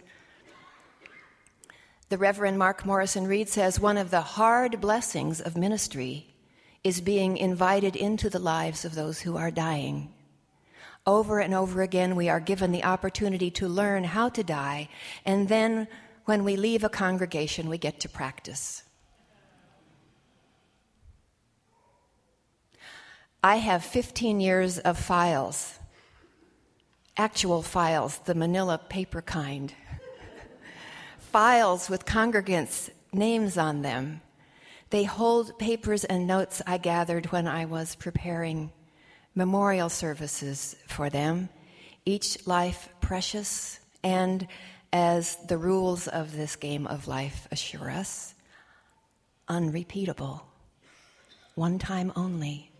The 2.10 2.18
Reverend 2.18 2.58
Mark 2.58 2.84
Morrison 2.84 3.26
Reed 3.26 3.48
says 3.48 3.80
one 3.80 3.96
of 3.96 4.10
the 4.10 4.20
hard 4.20 4.78
blessings 4.82 5.40
of 5.40 5.56
ministry 5.56 6.34
is 6.84 7.00
being 7.00 7.38
invited 7.38 7.96
into 7.96 8.28
the 8.28 8.38
lives 8.38 8.84
of 8.84 8.94
those 8.94 9.22
who 9.22 9.38
are 9.38 9.50
dying. 9.50 10.12
Over 11.06 11.38
and 11.38 11.52
over 11.52 11.82
again, 11.82 12.16
we 12.16 12.28
are 12.28 12.40
given 12.40 12.72
the 12.72 12.84
opportunity 12.84 13.50
to 13.52 13.68
learn 13.68 14.04
how 14.04 14.28
to 14.30 14.42
die, 14.42 14.88
and 15.24 15.48
then 15.48 15.86
when 16.24 16.44
we 16.44 16.56
leave 16.56 16.82
a 16.82 16.88
congregation, 16.88 17.68
we 17.68 17.76
get 17.76 18.00
to 18.00 18.08
practice. 18.08 18.82
I 23.42 23.56
have 23.56 23.84
15 23.84 24.40
years 24.40 24.78
of 24.78 24.98
files, 24.98 25.78
actual 27.18 27.62
files, 27.62 28.18
the 28.24 28.34
manila 28.34 28.78
paper 28.78 29.20
kind, 29.20 29.74
files 31.18 31.90
with 31.90 32.06
congregants' 32.06 32.88
names 33.12 33.58
on 33.58 33.82
them 33.82 34.22
they 34.94 35.02
hold 35.02 35.58
papers 35.58 36.04
and 36.04 36.24
notes 36.24 36.62
I 36.68 36.78
gathered 36.78 37.32
when 37.32 37.48
I 37.48 37.64
was 37.64 37.96
preparing 37.96 38.70
memorial 39.34 39.88
services 39.88 40.76
for 40.86 41.10
them, 41.10 41.48
each 42.04 42.46
life 42.46 42.88
precious, 43.00 43.80
and 44.02 44.46
as 44.92 45.36
the 45.48 45.58
rules 45.58 46.06
of 46.06 46.36
this 46.36 46.56
game 46.56 46.86
of 46.86 47.08
life 47.08 47.48
assure 47.50 47.90
us, 47.90 48.34
unrepeatable, 49.48 50.46
one 51.54 51.78
time 51.78 52.12
only. 52.14 52.70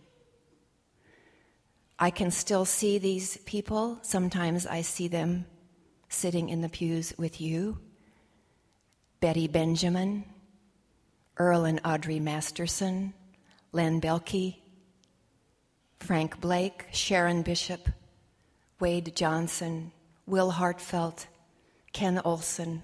I 1.97 2.09
can 2.09 2.31
still 2.31 2.65
see 2.65 2.97
these 2.97 3.37
people. 3.45 3.99
Sometimes 4.01 4.67
I 4.67 4.81
see 4.81 5.07
them 5.07 5.45
sitting 6.09 6.49
in 6.49 6.61
the 6.61 6.69
pews 6.69 7.13
with 7.17 7.39
you. 7.39 7.79
Betty 9.21 9.47
Benjamin, 9.47 10.25
Earl 11.37 11.65
and 11.65 11.79
Audrey 11.85 12.19
Masterson, 12.19 13.13
Len 13.71 13.99
Belke, 13.99 14.55
Frank 16.05 16.39
Blake, 16.39 16.85
Sharon 16.91 17.41
Bishop, 17.41 17.89
Wade 18.79 19.15
Johnson, 19.15 19.91
Will 20.27 20.51
Hartfelt, 20.51 21.25
Ken 21.93 22.21
Olson, 22.23 22.83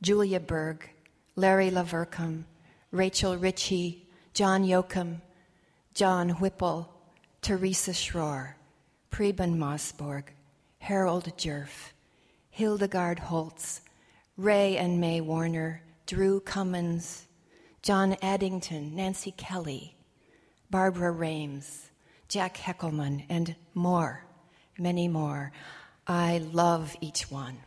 Julia 0.00 0.38
Berg, 0.38 0.88
Larry 1.34 1.72
Lavercombe, 1.72 2.44
Rachel 2.92 3.36
Ritchie, 3.36 4.06
John 4.32 4.62
Yoakum, 4.62 5.20
John 5.92 6.28
Whipple, 6.38 6.88
Teresa 7.42 7.90
Schroer, 7.90 8.54
Preben 9.10 9.56
Mossborg, 9.56 10.26
Harold 10.78 11.36
Jerf, 11.36 11.90
Hildegard 12.50 13.18
Holtz, 13.18 13.80
Ray 14.36 14.76
and 14.76 15.00
May 15.00 15.20
Warner, 15.20 15.82
Drew 16.06 16.38
Cummins, 16.38 17.26
John 17.82 18.16
Addington, 18.22 18.94
Nancy 18.94 19.32
Kelly, 19.32 19.95
Barbara 20.70 21.10
Rames, 21.10 21.90
Jack 22.28 22.56
Heckelman, 22.56 23.24
and 23.28 23.54
more, 23.74 24.24
many 24.78 25.08
more. 25.08 25.52
I 26.06 26.38
love 26.52 26.96
each 27.00 27.30
one. 27.30 27.58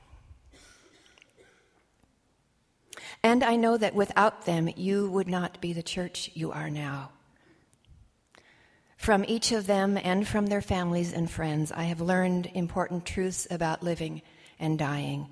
And 3.24 3.44
I 3.44 3.56
know 3.56 3.78
that 3.78 3.96
without 3.96 4.46
them, 4.46 4.70
you 4.76 5.10
would 5.12 5.28
not 5.28 5.60
be 5.60 5.74
the 5.74 5.84
church 5.84 6.32
you 6.34 6.52
are 6.52 6.70
now. 6.70 7.12
From 8.98 9.26
each 9.28 9.52
of 9.52 9.68
them 9.68 9.98
and 9.98 10.28
from 10.28 10.48
their 10.48 10.62
families 10.62 11.14
and 11.14 11.30
friends, 11.30 11.72
I 11.72 11.84
have 11.84 12.02
learned 12.02 12.52
important 12.54 13.06
truths 13.06 13.48
about 13.50 13.84
living 13.84 14.22
and 14.60 14.78
dying 14.78 15.30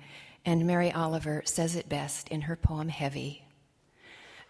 and 0.48 0.66
Mary 0.66 0.90
Oliver 0.90 1.42
says 1.44 1.76
it 1.76 1.90
best 1.90 2.28
in 2.28 2.40
her 2.42 2.56
poem 2.56 2.88
Heavy. 2.88 3.44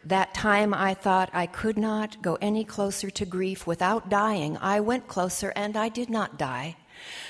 That 0.09 0.33
time 0.33 0.73
I 0.73 0.95
thought 0.95 1.29
I 1.35 1.45
could 1.45 1.77
not 1.77 2.23
go 2.23 2.39
any 2.41 2.65
closer 2.65 3.11
to 3.11 3.27
grief 3.27 3.67
without 3.67 4.09
dying. 4.09 4.57
I 4.57 4.81
went 4.81 5.07
closer 5.07 5.53
and 5.55 5.77
I 5.77 5.91
did 5.91 6.09
not 6.09 6.39
die. 6.39 6.77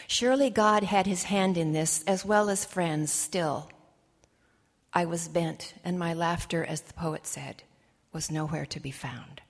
Surely 0.07 0.49
God 0.49 0.85
had 0.85 1.05
his 1.05 1.25
hand 1.25 1.59
in 1.59 1.73
this, 1.73 2.05
as 2.07 2.25
well 2.25 2.49
as 2.49 2.65
friends, 2.65 3.11
still. 3.11 3.69
I 4.93 5.07
was 5.07 5.27
bent, 5.27 5.75
and 5.83 5.99
my 5.99 6.15
laughter, 6.15 6.65
as 6.65 6.83
the 6.83 6.95
poet 6.95 7.27
said, 7.27 7.65
was 8.13 8.31
nowhere 8.31 8.67
to 8.67 8.79
be 8.79 8.93
found. 8.93 9.43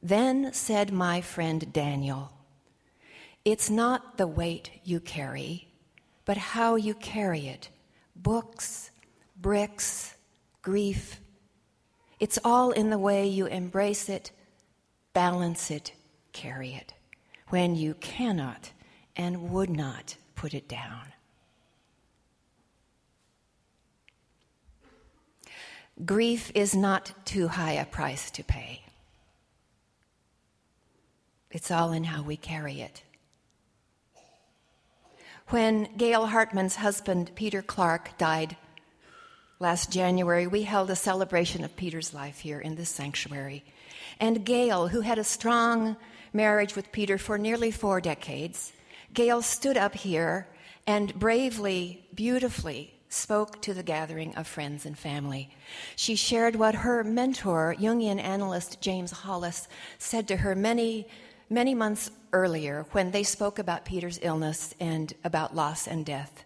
Then 0.00 0.52
said 0.52 0.92
my 0.92 1.20
friend 1.20 1.72
Daniel, 1.72 2.30
It's 3.44 3.68
not 3.68 4.16
the 4.16 4.28
weight 4.28 4.70
you 4.84 5.00
carry, 5.00 5.66
but 6.24 6.36
how 6.36 6.76
you 6.76 6.94
carry 6.94 7.48
it 7.48 7.68
books, 8.14 8.92
bricks, 9.36 10.14
grief. 10.62 11.20
It's 12.20 12.38
all 12.44 12.70
in 12.70 12.90
the 12.90 12.98
way 12.98 13.26
you 13.26 13.46
embrace 13.46 14.10
it, 14.10 14.30
balance 15.14 15.70
it, 15.70 15.92
carry 16.32 16.74
it, 16.74 16.92
when 17.48 17.74
you 17.74 17.94
cannot 17.94 18.72
and 19.16 19.50
would 19.50 19.70
not 19.70 20.16
put 20.36 20.52
it 20.52 20.68
down. 20.68 21.06
Grief 26.04 26.52
is 26.54 26.74
not 26.74 27.12
too 27.24 27.48
high 27.48 27.72
a 27.72 27.84
price 27.86 28.30
to 28.32 28.44
pay. 28.44 28.82
It's 31.50 31.70
all 31.70 31.92
in 31.92 32.04
how 32.04 32.22
we 32.22 32.36
carry 32.36 32.80
it. 32.80 33.02
When 35.48 35.88
Gail 35.96 36.26
Hartman's 36.26 36.76
husband, 36.76 37.32
Peter 37.34 37.60
Clark, 37.60 38.16
died 38.18 38.56
last 39.60 39.92
January, 39.92 40.46
we 40.46 40.62
held 40.62 40.90
a 40.90 40.96
celebration 40.96 41.62
of 41.62 41.76
Peter's 41.76 42.14
life 42.14 42.40
here 42.40 42.58
in 42.58 42.74
this 42.74 42.88
sanctuary. 42.88 43.62
And 44.18 44.44
Gail, 44.44 44.88
who 44.88 45.02
had 45.02 45.18
a 45.18 45.24
strong 45.24 45.96
marriage 46.32 46.74
with 46.74 46.90
Peter 46.90 47.18
for 47.18 47.36
nearly 47.36 47.70
four 47.70 48.00
decades, 48.00 48.72
Gail 49.12 49.42
stood 49.42 49.76
up 49.76 49.94
here 49.94 50.48
and 50.86 51.14
bravely, 51.14 52.06
beautifully 52.14 52.94
spoke 53.10 53.60
to 53.60 53.74
the 53.74 53.82
gathering 53.82 54.34
of 54.36 54.46
friends 54.46 54.86
and 54.86 54.96
family. 54.96 55.50
She 55.94 56.14
shared 56.14 56.56
what 56.56 56.76
her 56.76 57.04
mentor, 57.04 57.76
Jungian 57.78 58.20
analyst 58.20 58.80
James 58.80 59.10
Hollis, 59.10 59.68
said 59.98 60.26
to 60.28 60.38
her 60.38 60.54
many, 60.54 61.06
many 61.50 61.74
months 61.74 62.10
earlier 62.32 62.86
when 62.92 63.10
they 63.10 63.24
spoke 63.24 63.58
about 63.58 63.84
Peter's 63.84 64.20
illness 64.22 64.74
and 64.80 65.12
about 65.22 65.54
loss 65.54 65.86
and 65.86 66.06
death. 66.06 66.44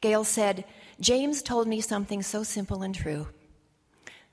Gail 0.00 0.24
said, 0.24 0.64
James 1.00 1.42
told 1.42 1.66
me 1.66 1.80
something 1.80 2.22
so 2.22 2.42
simple 2.42 2.82
and 2.82 2.94
true 2.94 3.28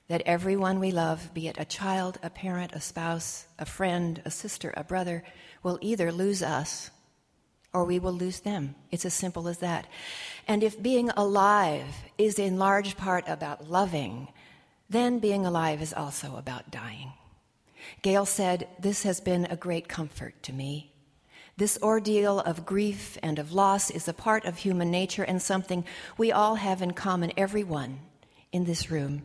that 0.08 0.22
everyone 0.26 0.78
we 0.78 0.90
love, 0.90 1.32
be 1.32 1.48
it 1.48 1.56
a 1.58 1.64
child, 1.64 2.18
a 2.22 2.30
parent, 2.30 2.72
a 2.72 2.80
spouse, 2.80 3.46
a 3.58 3.64
friend, 3.64 4.20
a 4.24 4.30
sister, 4.30 4.72
a 4.76 4.84
brother, 4.84 5.24
will 5.62 5.78
either 5.80 6.12
lose 6.12 6.42
us 6.42 6.90
or 7.72 7.84
we 7.84 7.98
will 7.98 8.12
lose 8.12 8.40
them. 8.40 8.74
It's 8.90 9.06
as 9.06 9.14
simple 9.14 9.48
as 9.48 9.58
that. 9.58 9.86
And 10.46 10.62
if 10.62 10.82
being 10.82 11.10
alive 11.10 11.86
is 12.18 12.38
in 12.38 12.58
large 12.58 12.96
part 12.96 13.24
about 13.26 13.70
loving, 13.70 14.28
then 14.90 15.18
being 15.18 15.46
alive 15.46 15.80
is 15.80 15.94
also 15.94 16.36
about 16.36 16.70
dying. 16.70 17.14
Gail 18.02 18.26
said, 18.26 18.68
This 18.78 19.04
has 19.04 19.20
been 19.20 19.46
a 19.46 19.56
great 19.56 19.88
comfort 19.88 20.42
to 20.42 20.52
me. 20.52 20.91
This 21.56 21.78
ordeal 21.82 22.40
of 22.40 22.64
grief 22.64 23.18
and 23.22 23.38
of 23.38 23.52
loss 23.52 23.90
is 23.90 24.08
a 24.08 24.14
part 24.14 24.46
of 24.46 24.58
human 24.58 24.90
nature 24.90 25.22
and 25.22 25.40
something 25.40 25.84
we 26.16 26.32
all 26.32 26.54
have 26.54 26.80
in 26.80 26.92
common, 26.92 27.32
everyone 27.36 28.00
in 28.52 28.64
this 28.64 28.90
room. 28.90 29.22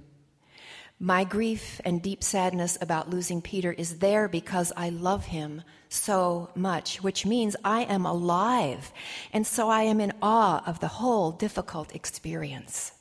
My 1.00 1.24
grief 1.24 1.79
and 1.86 2.01
deep 2.01 2.24
sadness 2.24 2.77
about 2.81 3.10
losing 3.10 3.41
Peter 3.41 3.72
is 3.72 4.00
there 4.00 4.27
because 4.27 4.74
I 4.75 4.89
love 4.89 5.25
him 5.25 5.62
so 5.89 6.50
much, 6.55 7.03
which 7.03 7.25
means 7.25 7.55
I 7.63 7.84
am 7.84 8.05
alive. 8.05 8.91
And 9.31 9.46
so 9.46 9.69
I 9.69 9.84
am 9.84 10.01
in 10.01 10.12
awe 10.22 10.63
of 10.65 10.79
the 10.79 10.88
whole 10.88 11.31
difficult 11.31 11.96
experience. 11.96 12.93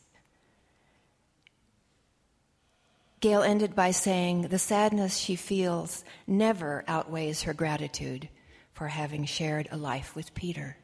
Gail 3.21 3.43
ended 3.43 3.75
by 3.75 3.91
saying, 3.91 4.43
The 4.43 4.59
sadness 4.59 5.17
she 5.17 5.35
feels 5.35 6.05
never 6.27 6.85
outweighs 6.87 7.43
her 7.43 7.55
gratitude 7.55 8.29
for 8.77 8.89
having 8.89 9.25
shared 9.25 9.67
a 9.71 9.77
life 9.79 10.15
with 10.15 10.35
Peter. 10.35 10.77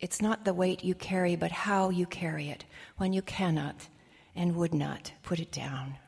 It's 0.00 0.22
not 0.22 0.46
the 0.46 0.54
weight 0.54 0.82
you 0.82 0.94
carry, 0.94 1.36
but 1.36 1.52
how 1.52 1.90
you 1.90 2.06
carry 2.06 2.48
it 2.48 2.64
when 2.96 3.12
you 3.12 3.20
cannot 3.20 3.88
and 4.34 4.56
would 4.56 4.72
not 4.72 5.12
put 5.22 5.38
it 5.38 5.52
down. 5.52 5.98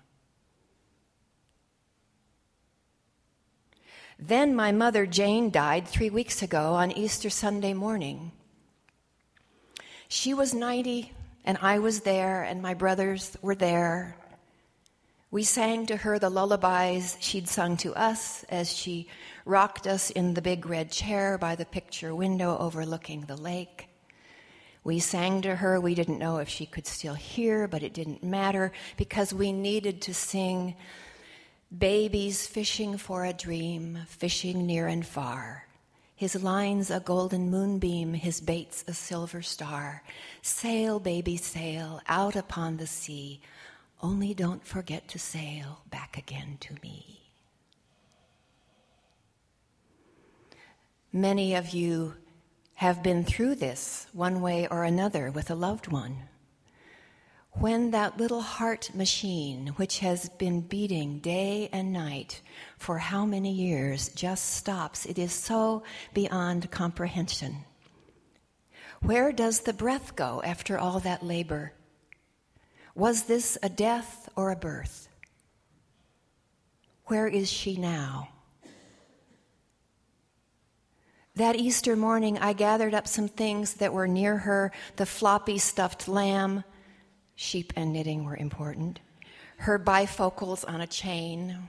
Then 4.18 4.56
my 4.56 4.72
mother, 4.72 5.04
Jane, 5.04 5.50
died 5.50 5.86
three 5.86 6.08
weeks 6.08 6.42
ago 6.42 6.72
on 6.72 6.90
Easter 6.90 7.28
Sunday 7.28 7.74
morning. 7.74 8.32
She 10.08 10.32
was 10.32 10.54
90, 10.54 11.12
and 11.44 11.58
I 11.60 11.80
was 11.80 12.00
there, 12.00 12.42
and 12.44 12.62
my 12.62 12.72
brothers 12.72 13.36
were 13.42 13.54
there. 13.54 14.16
We 15.30 15.42
sang 15.42 15.84
to 15.86 15.98
her 15.98 16.18
the 16.18 16.30
lullabies 16.30 17.18
she'd 17.20 17.46
sung 17.46 17.76
to 17.78 17.94
us 17.94 18.44
as 18.44 18.72
she 18.72 19.08
rocked 19.46 19.86
us 19.86 20.10
in 20.10 20.34
the 20.34 20.42
big 20.42 20.66
red 20.66 20.90
chair 20.90 21.38
by 21.38 21.54
the 21.54 21.64
picture 21.64 22.14
window 22.14 22.58
overlooking 22.58 23.22
the 23.22 23.36
lake. 23.36 23.88
We 24.84 24.98
sang 24.98 25.40
to 25.42 25.56
her. 25.56 25.80
We 25.80 25.94
didn't 25.94 26.18
know 26.18 26.36
if 26.36 26.48
she 26.50 26.66
could 26.66 26.86
still 26.86 27.14
hear, 27.14 27.66
but 27.66 27.82
it 27.82 27.94
didn't 27.94 28.22
matter 28.22 28.72
because 28.98 29.32
we 29.32 29.50
needed 29.52 30.02
to 30.02 30.12
sing 30.12 30.76
Babies 31.76 32.46
fishing 32.46 32.96
for 32.96 33.24
a 33.24 33.32
dream, 33.32 33.98
fishing 34.06 34.66
near 34.66 34.86
and 34.86 35.04
far. 35.04 35.66
His 36.14 36.40
lines 36.40 36.92
a 36.92 37.00
golden 37.00 37.50
moonbeam, 37.50 38.14
his 38.14 38.40
baits 38.40 38.84
a 38.86 38.94
silver 38.94 39.42
star. 39.42 40.04
Sail, 40.42 41.00
baby, 41.00 41.36
sail 41.36 42.00
out 42.06 42.36
upon 42.36 42.76
the 42.76 42.86
sea. 42.86 43.40
Only 44.00 44.32
don't 44.32 44.64
forget 44.64 45.08
to 45.08 45.18
sail 45.18 45.80
back 45.90 46.16
again 46.16 46.56
to 46.60 46.74
me. 46.84 47.25
Many 51.16 51.54
of 51.54 51.70
you 51.70 52.12
have 52.74 53.02
been 53.02 53.24
through 53.24 53.54
this 53.54 54.06
one 54.12 54.42
way 54.42 54.68
or 54.70 54.84
another 54.84 55.30
with 55.30 55.50
a 55.50 55.54
loved 55.54 55.88
one. 55.88 56.24
When 57.52 57.90
that 57.92 58.18
little 58.18 58.42
heart 58.42 58.94
machine, 58.94 59.68
which 59.76 60.00
has 60.00 60.28
been 60.28 60.60
beating 60.60 61.20
day 61.20 61.70
and 61.72 61.90
night 61.90 62.42
for 62.76 62.98
how 62.98 63.24
many 63.24 63.50
years, 63.50 64.10
just 64.10 64.56
stops, 64.56 65.06
it 65.06 65.18
is 65.18 65.32
so 65.32 65.84
beyond 66.12 66.70
comprehension. 66.70 67.64
Where 69.00 69.32
does 69.32 69.60
the 69.60 69.72
breath 69.72 70.16
go 70.16 70.42
after 70.44 70.78
all 70.78 71.00
that 71.00 71.22
labor? 71.22 71.72
Was 72.94 73.22
this 73.22 73.56
a 73.62 73.70
death 73.70 74.28
or 74.36 74.50
a 74.50 74.56
birth? 74.56 75.08
Where 77.06 77.26
is 77.26 77.50
she 77.50 77.78
now? 77.78 78.35
That 81.36 81.56
Easter 81.56 81.96
morning, 81.96 82.38
I 82.38 82.54
gathered 82.54 82.94
up 82.94 83.06
some 83.06 83.28
things 83.28 83.74
that 83.74 83.92
were 83.92 84.08
near 84.08 84.38
her 84.38 84.72
the 84.96 85.04
floppy 85.04 85.58
stuffed 85.58 86.08
lamb, 86.08 86.64
sheep 87.34 87.74
and 87.76 87.92
knitting 87.92 88.24
were 88.24 88.38
important, 88.38 89.00
her 89.58 89.78
bifocals 89.78 90.64
on 90.66 90.80
a 90.80 90.86
chain, 90.86 91.68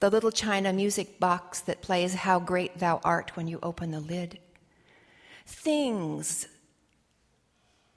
the 0.00 0.08
little 0.08 0.30
china 0.30 0.72
music 0.72 1.20
box 1.20 1.60
that 1.60 1.82
plays 1.82 2.14
How 2.14 2.40
Great 2.40 2.78
Thou 2.78 2.98
Art 3.04 3.36
when 3.36 3.46
you 3.46 3.58
open 3.62 3.90
the 3.90 4.00
lid. 4.00 4.38
Things 5.44 6.48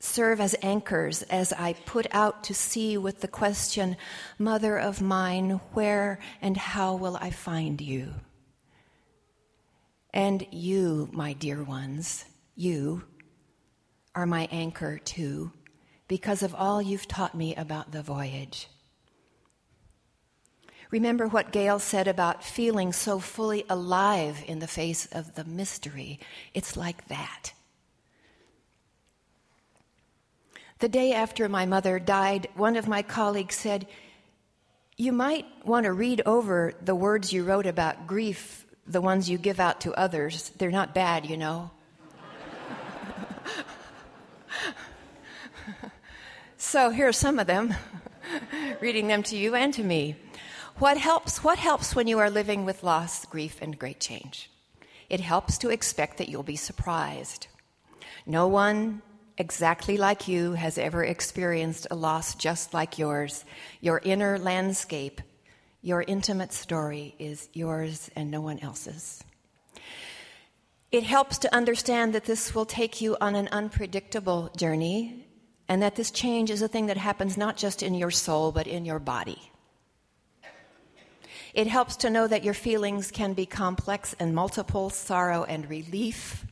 serve 0.01 0.41
as 0.41 0.57
anchors 0.61 1.21
as 1.23 1.53
I 1.53 1.71
put 1.85 2.05
out 2.11 2.43
to 2.43 2.53
sea 2.53 2.97
with 2.97 3.21
the 3.21 3.29
question, 3.29 3.95
Mother 4.37 4.77
of 4.77 5.01
mine, 5.01 5.61
where 5.71 6.19
and 6.41 6.57
how 6.57 6.95
will 6.95 7.17
I 7.21 7.29
find 7.29 7.79
you? 7.79 8.15
And 10.13 10.45
you, 10.51 11.09
my 11.11 11.33
dear 11.33 11.63
ones, 11.63 12.25
you 12.55 13.03
are 14.15 14.25
my 14.25 14.47
anchor 14.51 14.97
too, 14.97 15.51
because 16.07 16.41
of 16.41 16.55
all 16.55 16.81
you've 16.81 17.07
taught 17.07 17.35
me 17.35 17.55
about 17.55 17.91
the 17.91 18.01
voyage. 18.01 18.67
Remember 20.91 21.27
what 21.27 21.51
Gail 21.51 21.77
said 21.77 22.07
about 22.07 22.43
feeling 22.43 22.91
so 22.91 23.19
fully 23.19 23.63
alive 23.69 24.43
in 24.47 24.57
the 24.57 24.67
face 24.67 25.05
of 25.11 25.35
the 25.35 25.43
mystery. 25.43 26.19
It's 26.55 26.75
like 26.75 27.07
that. 27.09 27.53
The 30.79 30.89
day 30.89 31.13
after 31.13 31.47
my 31.47 31.67
mother 31.67 31.99
died, 31.99 32.47
one 32.55 32.75
of 32.75 32.87
my 32.87 33.03
colleagues 33.03 33.55
said, 33.55 33.85
You 34.97 35.11
might 35.11 35.45
want 35.63 35.83
to 35.83 35.93
read 35.93 36.23
over 36.25 36.73
the 36.81 36.95
words 36.95 37.31
you 37.31 37.43
wrote 37.43 37.67
about 37.67 38.07
grief 38.07 38.65
the 38.89 39.01
ones 39.01 39.29
you 39.29 39.37
give 39.37 39.59
out 39.59 39.81
to 39.81 39.93
others, 39.93 40.49
they're 40.57 40.71
not 40.71 40.95
bad, 40.95 41.29
you 41.29 41.37
know. 41.37 41.69
so 46.57 46.89
here 46.89 47.07
are 47.07 47.13
some 47.13 47.37
of 47.37 47.45
them, 47.45 47.75
reading 48.81 49.07
them 49.07 49.21
to 49.23 49.37
you 49.37 49.53
and 49.53 49.73
to 49.75 49.83
me. 49.83 50.15
What 50.79 50.97
helps? 50.97 51.43
What 51.43 51.59
helps 51.59 51.95
when 51.95 52.07
you 52.07 52.17
are 52.17 52.31
living 52.31 52.65
with 52.65 52.83
loss, 52.83 53.25
grief, 53.25 53.59
and 53.61 53.77
great 53.77 53.99
change? 53.99 54.49
It 55.07 55.19
helps 55.19 55.59
to 55.59 55.69
expect 55.69 56.17
that 56.17 56.29
you'll 56.29 56.43
be 56.43 56.55
surprised. 56.55 57.47
No 58.25 58.47
one 58.47 59.01
exactly 59.37 59.97
like 59.97 60.27
you 60.27 60.53
has 60.53 60.77
ever 60.77 61.03
experienced 61.03 61.87
a 61.91 61.95
loss 61.95 62.33
just 62.35 62.73
like 62.73 62.97
yours. 62.97 63.45
Your 63.81 64.01
inner 64.03 64.39
landscape, 64.39 65.21
your 65.81 66.03
intimate 66.07 66.51
story 66.51 67.15
is 67.19 67.49
yours 67.53 68.09
and 68.15 68.29
no 68.29 68.41
one 68.41 68.59
else's. 68.59 69.23
It 70.91 71.03
helps 71.03 71.37
to 71.39 71.55
understand 71.55 72.13
that 72.13 72.25
this 72.25 72.55
will 72.55 72.65
take 72.65 72.99
you 72.99 73.15
on 73.21 73.35
an 73.35 73.47
unpredictable 73.51 74.51
journey 74.57 75.27
and 75.67 75.83
that 75.83 75.95
this 75.95 76.09
change 76.09 76.49
is 76.49 76.63
a 76.63 76.67
thing 76.67 76.87
that 76.87 76.97
happens 76.97 77.37
not 77.37 77.55
just 77.55 77.83
in 77.83 77.93
your 77.93 78.09
soul, 78.09 78.51
but 78.51 78.65
in 78.65 78.85
your 78.85 78.99
body. 78.99 79.39
It 81.53 81.67
helps 81.67 81.95
to 81.97 82.09
know 82.09 82.27
that 82.27 82.43
your 82.43 82.53
feelings 82.53 83.11
can 83.11 83.33
be 83.33 83.45
complex 83.45 84.15
and 84.19 84.35
multiple 84.35 84.89
sorrow 84.89 85.43
and 85.43 85.69
relief, 85.69 86.45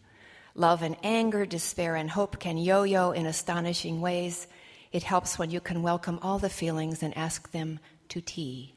love 0.56 0.82
and 0.84 0.96
anger, 1.04 1.46
despair 1.46 1.96
and 1.96 2.10
hope 2.10 2.40
can 2.40 2.58
yo 2.58 2.84
yo 2.84 3.12
in 3.12 3.26
astonishing 3.26 4.02
ways. 4.02 4.48
It 4.92 5.04
helps 5.04 5.38
when 5.38 5.50
you 5.50 5.60
can 5.60 5.82
welcome 5.82 6.20
all 6.22 6.40
the 6.40 6.50
feelings 6.50 7.04
and 7.04 7.16
ask 7.18 7.52
them 7.52 7.80
to 8.10 8.22
tea. 8.22 8.77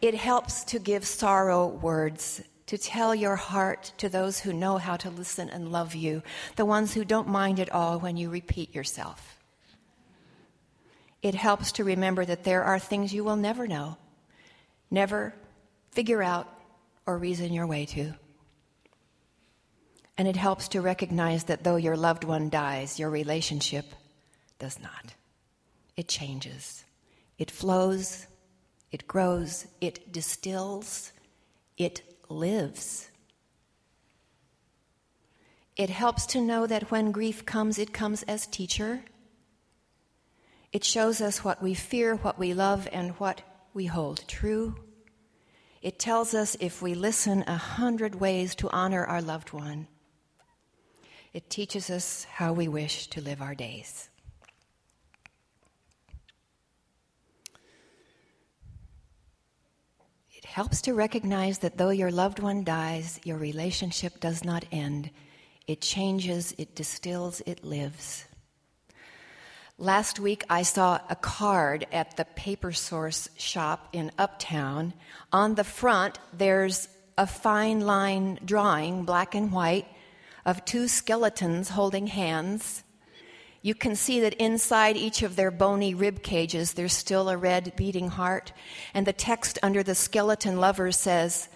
It 0.00 0.14
helps 0.14 0.64
to 0.64 0.78
give 0.78 1.04
sorrow 1.04 1.66
words 1.66 2.42
to 2.66 2.78
tell 2.78 3.14
your 3.14 3.36
heart 3.36 3.92
to 3.98 4.08
those 4.08 4.38
who 4.38 4.52
know 4.52 4.78
how 4.78 4.96
to 4.96 5.10
listen 5.10 5.50
and 5.50 5.72
love 5.72 5.94
you, 5.94 6.22
the 6.56 6.64
ones 6.64 6.94
who 6.94 7.04
don't 7.04 7.26
mind 7.26 7.58
at 7.58 7.72
all 7.72 7.98
when 7.98 8.16
you 8.16 8.30
repeat 8.30 8.74
yourself. 8.74 9.38
It 11.20 11.34
helps 11.34 11.72
to 11.72 11.84
remember 11.84 12.24
that 12.24 12.44
there 12.44 12.62
are 12.62 12.78
things 12.78 13.12
you 13.12 13.24
will 13.24 13.36
never 13.36 13.66
know, 13.66 13.96
never 14.90 15.34
figure 15.90 16.22
out, 16.22 16.48
or 17.06 17.18
reason 17.18 17.52
your 17.52 17.66
way 17.66 17.86
to. 17.86 18.14
And 20.16 20.28
it 20.28 20.36
helps 20.36 20.68
to 20.68 20.80
recognize 20.80 21.44
that 21.44 21.64
though 21.64 21.76
your 21.76 21.96
loved 21.96 22.24
one 22.24 22.50
dies, 22.50 22.98
your 22.98 23.10
relationship 23.10 23.86
does 24.58 24.78
not. 24.78 25.14
It 25.96 26.08
changes, 26.08 26.84
it 27.36 27.50
flows, 27.50 28.26
it 28.92 29.06
grows, 29.06 29.66
it 29.80 30.12
distills, 30.12 31.12
it 31.76 32.02
lives. 32.28 33.10
It 35.76 35.90
helps 35.90 36.26
to 36.26 36.40
know 36.40 36.66
that 36.66 36.90
when 36.90 37.12
grief 37.12 37.46
comes, 37.46 37.78
it 37.78 37.92
comes 37.92 38.22
as 38.24 38.46
teacher. 38.46 39.02
It 40.72 40.84
shows 40.84 41.20
us 41.20 41.42
what 41.42 41.62
we 41.62 41.72
fear, 41.74 42.16
what 42.16 42.38
we 42.38 42.52
love, 42.52 42.86
and 42.92 43.12
what 43.12 43.42
we 43.72 43.86
hold 43.86 44.28
true. 44.28 44.76
It 45.80 45.98
tells 45.98 46.34
us 46.34 46.56
if 46.60 46.82
we 46.82 46.94
listen 46.94 47.44
a 47.46 47.56
hundred 47.56 48.16
ways 48.16 48.54
to 48.56 48.68
honor 48.70 49.04
our 49.04 49.22
loved 49.22 49.52
one. 49.52 49.86
It 51.32 51.48
teaches 51.48 51.88
us 51.88 52.24
how 52.24 52.52
we 52.52 52.68
wish 52.68 53.06
to 53.06 53.22
live 53.22 53.40
our 53.40 53.54
days. 53.54 54.09
Helps 60.50 60.82
to 60.82 60.94
recognize 60.94 61.58
that 61.58 61.78
though 61.78 61.90
your 61.90 62.10
loved 62.10 62.40
one 62.40 62.64
dies, 62.64 63.20
your 63.22 63.38
relationship 63.38 64.18
does 64.18 64.44
not 64.44 64.64
end. 64.72 65.08
It 65.68 65.80
changes, 65.80 66.52
it 66.58 66.74
distills, 66.74 67.40
it 67.46 67.64
lives. 67.64 68.24
Last 69.78 70.18
week, 70.18 70.42
I 70.50 70.62
saw 70.62 70.98
a 71.08 71.14
card 71.14 71.86
at 71.92 72.16
the 72.16 72.24
Paper 72.24 72.72
Source 72.72 73.28
shop 73.36 73.90
in 73.92 74.10
Uptown. 74.18 74.92
On 75.32 75.54
the 75.54 75.62
front, 75.62 76.18
there's 76.32 76.88
a 77.16 77.28
fine 77.28 77.82
line 77.82 78.40
drawing, 78.44 79.04
black 79.04 79.36
and 79.36 79.52
white, 79.52 79.86
of 80.44 80.64
two 80.64 80.88
skeletons 80.88 81.68
holding 81.68 82.08
hands 82.08 82.82
you 83.62 83.74
can 83.74 83.94
see 83.94 84.20
that 84.20 84.34
inside 84.34 84.96
each 84.96 85.22
of 85.22 85.36
their 85.36 85.50
bony 85.50 85.94
rib 85.94 86.22
cages, 86.22 86.72
there's 86.72 86.94
still 86.94 87.28
a 87.28 87.36
red 87.36 87.74
beating 87.76 88.08
heart. 88.08 88.52
And 88.94 89.06
the 89.06 89.12
text 89.12 89.58
under 89.62 89.82
the 89.82 89.94
skeleton 89.94 90.58
lovers 90.58 90.96
says, 90.96 91.48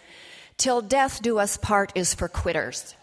Till 0.58 0.82
death 0.82 1.22
do 1.22 1.38
us 1.38 1.56
part 1.56 1.92
is 1.94 2.12
for 2.14 2.28
quitters. 2.28 2.94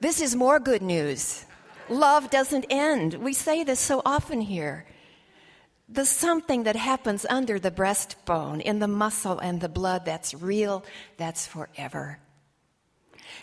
this 0.00 0.20
is 0.20 0.36
more 0.36 0.60
good 0.60 0.82
news. 0.82 1.44
Love 1.88 2.30
doesn't 2.30 2.66
end. 2.70 3.14
We 3.14 3.32
say 3.32 3.64
this 3.64 3.80
so 3.80 4.00
often 4.04 4.40
here 4.40 4.86
the 5.92 6.06
something 6.06 6.62
that 6.62 6.76
happens 6.76 7.26
under 7.28 7.58
the 7.58 7.70
breastbone, 7.70 8.60
in 8.60 8.78
the 8.78 8.88
muscle 8.88 9.40
and 9.40 9.60
the 9.60 9.68
blood, 9.68 10.04
that's 10.04 10.34
real, 10.34 10.84
that's 11.16 11.46
forever. 11.46 12.20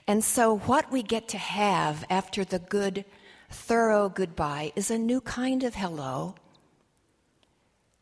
And 0.07 0.23
so, 0.23 0.59
what 0.59 0.89
we 0.91 1.03
get 1.03 1.27
to 1.29 1.37
have 1.37 2.05
after 2.09 2.45
the 2.45 2.59
good, 2.59 3.03
thorough 3.49 4.07
goodbye 4.07 4.71
is 4.75 4.89
a 4.89 4.97
new 4.97 5.19
kind 5.19 5.63
of 5.63 5.75
hello, 5.75 6.35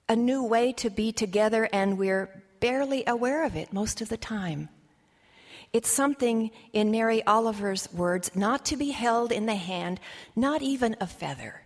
a 0.07 0.15
new 0.15 0.43
way 0.43 0.71
to 0.73 0.91
be 0.91 1.11
together, 1.11 1.67
and 1.73 1.97
we're 1.97 2.43
barely 2.59 3.03
aware 3.07 3.45
of 3.45 3.55
it 3.55 3.73
most 3.73 3.99
of 3.99 4.09
the 4.09 4.17
time. 4.17 4.69
It's 5.73 5.89
something, 5.89 6.51
in 6.71 6.91
Mary 6.91 7.25
Oliver's 7.25 7.91
words, 7.91 8.35
not 8.35 8.63
to 8.65 8.77
be 8.77 8.91
held 8.91 9.31
in 9.31 9.47
the 9.47 9.55
hand, 9.55 9.99
not 10.35 10.61
even 10.61 10.95
a 11.01 11.07
feather 11.07 11.64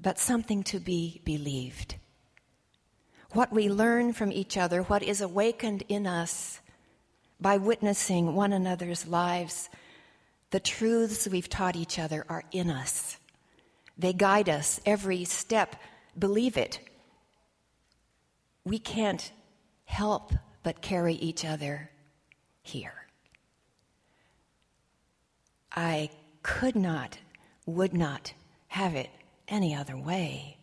but 0.00 0.18
something 0.18 0.62
to 0.64 0.80
be 0.80 1.20
believed. 1.24 1.96
What 3.32 3.52
we 3.52 3.68
learn 3.68 4.12
from 4.12 4.32
each 4.32 4.56
other, 4.56 4.82
what 4.82 5.02
is 5.02 5.20
awakened 5.20 5.82
in 5.88 6.06
us 6.06 6.60
by 7.40 7.56
witnessing 7.56 8.34
one 8.34 8.52
another's 8.52 9.06
lives, 9.06 9.68
the 10.50 10.60
truths 10.60 11.28
we've 11.28 11.48
taught 11.48 11.76
each 11.76 11.98
other 11.98 12.24
are 12.28 12.44
in 12.52 12.70
us. 12.70 13.18
They 13.98 14.12
guide 14.12 14.48
us 14.48 14.80
every 14.86 15.24
step. 15.24 15.76
Believe 16.18 16.56
it. 16.56 16.80
We 18.64 18.78
can't 18.78 19.30
help 19.84 20.32
but 20.62 20.80
carry 20.80 21.14
each 21.14 21.44
other 21.44 21.90
here. 22.62 23.06
I 25.74 26.10
could 26.42 26.76
not, 26.76 27.18
would 27.66 27.92
not 27.94 28.32
have 28.68 28.94
it 28.94 29.10
any 29.48 29.74
other 29.74 29.96
way. 29.96 30.58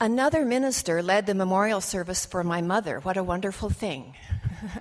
Another 0.00 0.44
minister 0.44 1.02
led 1.02 1.26
the 1.26 1.34
memorial 1.34 1.80
service 1.80 2.26
for 2.26 2.44
my 2.44 2.60
mother. 2.60 3.00
What 3.00 3.16
a 3.16 3.22
wonderful 3.22 3.70
thing. 3.70 4.14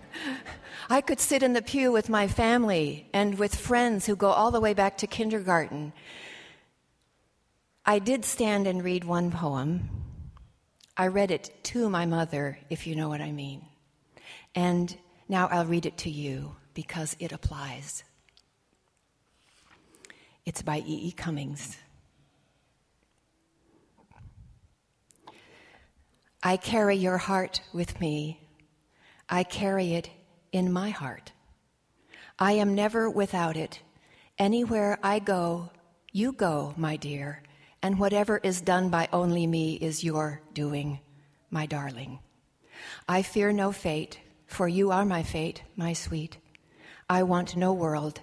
I 0.90 1.02
could 1.02 1.20
sit 1.20 1.44
in 1.44 1.54
the 1.54 1.62
pew 1.62 1.92
with 1.92 2.10
my 2.10 2.28
family 2.28 3.08
and 3.14 3.38
with 3.40 3.56
friends 3.56 4.06
who 4.06 4.16
go 4.16 4.32
all 4.32 4.52
the 4.52 4.60
way 4.60 4.74
back 4.74 4.98
to 4.98 5.08
kindergarten. 5.08 5.94
I 7.86 8.00
did 8.00 8.26
stand 8.26 8.68
and 8.68 8.84
read 8.84 9.04
one 9.04 9.32
poem. 9.32 9.90
I 10.98 11.08
read 11.08 11.32
it 11.32 11.52
to 11.64 11.90
my 11.90 12.06
mother, 12.06 12.60
if 12.70 12.86
you 12.86 12.96
know 12.96 13.10
what 13.10 13.22
I 13.22 13.32
mean. 13.32 13.66
And 14.56 14.96
now 15.30 15.48
I'll 15.48 15.66
read 15.66 15.86
it 15.86 15.98
to 16.00 16.10
you 16.10 16.56
because 16.74 17.16
it 17.20 17.32
applies. 17.32 18.04
It's 20.46 20.62
by 20.62 20.80
E. 20.80 21.08
E. 21.08 21.12
Cummings. 21.14 21.78
I 26.42 26.58
carry 26.58 26.98
your 26.98 27.18
heart 27.18 27.62
with 27.74 28.02
me. 28.02 28.42
I 29.30 29.44
carry 29.44 29.94
it 29.94 30.10
in 30.52 30.74
my 30.74 30.90
heart. 30.90 31.32
I 32.38 32.54
am 32.54 32.76
never 32.76 33.10
without 33.10 33.56
it. 33.56 33.80
Anywhere 34.38 35.00
I 35.02 35.20
go, 35.20 35.72
you 36.12 36.34
go, 36.34 36.74
my 36.76 36.98
dear, 36.98 37.42
and 37.82 37.98
whatever 37.98 38.40
is 38.44 38.60
done 38.60 38.90
by 38.90 39.08
only 39.14 39.48
me 39.48 39.76
is 39.76 40.04
your 40.04 40.42
doing, 40.54 41.00
my 41.50 41.66
darling. 41.66 42.20
I 43.08 43.22
fear 43.22 43.54
no 43.54 43.72
fate, 43.72 44.20
for 44.46 44.68
you 44.68 44.92
are 44.92 45.06
my 45.06 45.24
fate, 45.24 45.64
my 45.78 45.94
sweet. 45.94 46.38
I 47.10 47.24
want 47.24 47.56
no 47.56 47.72
world, 47.72 48.20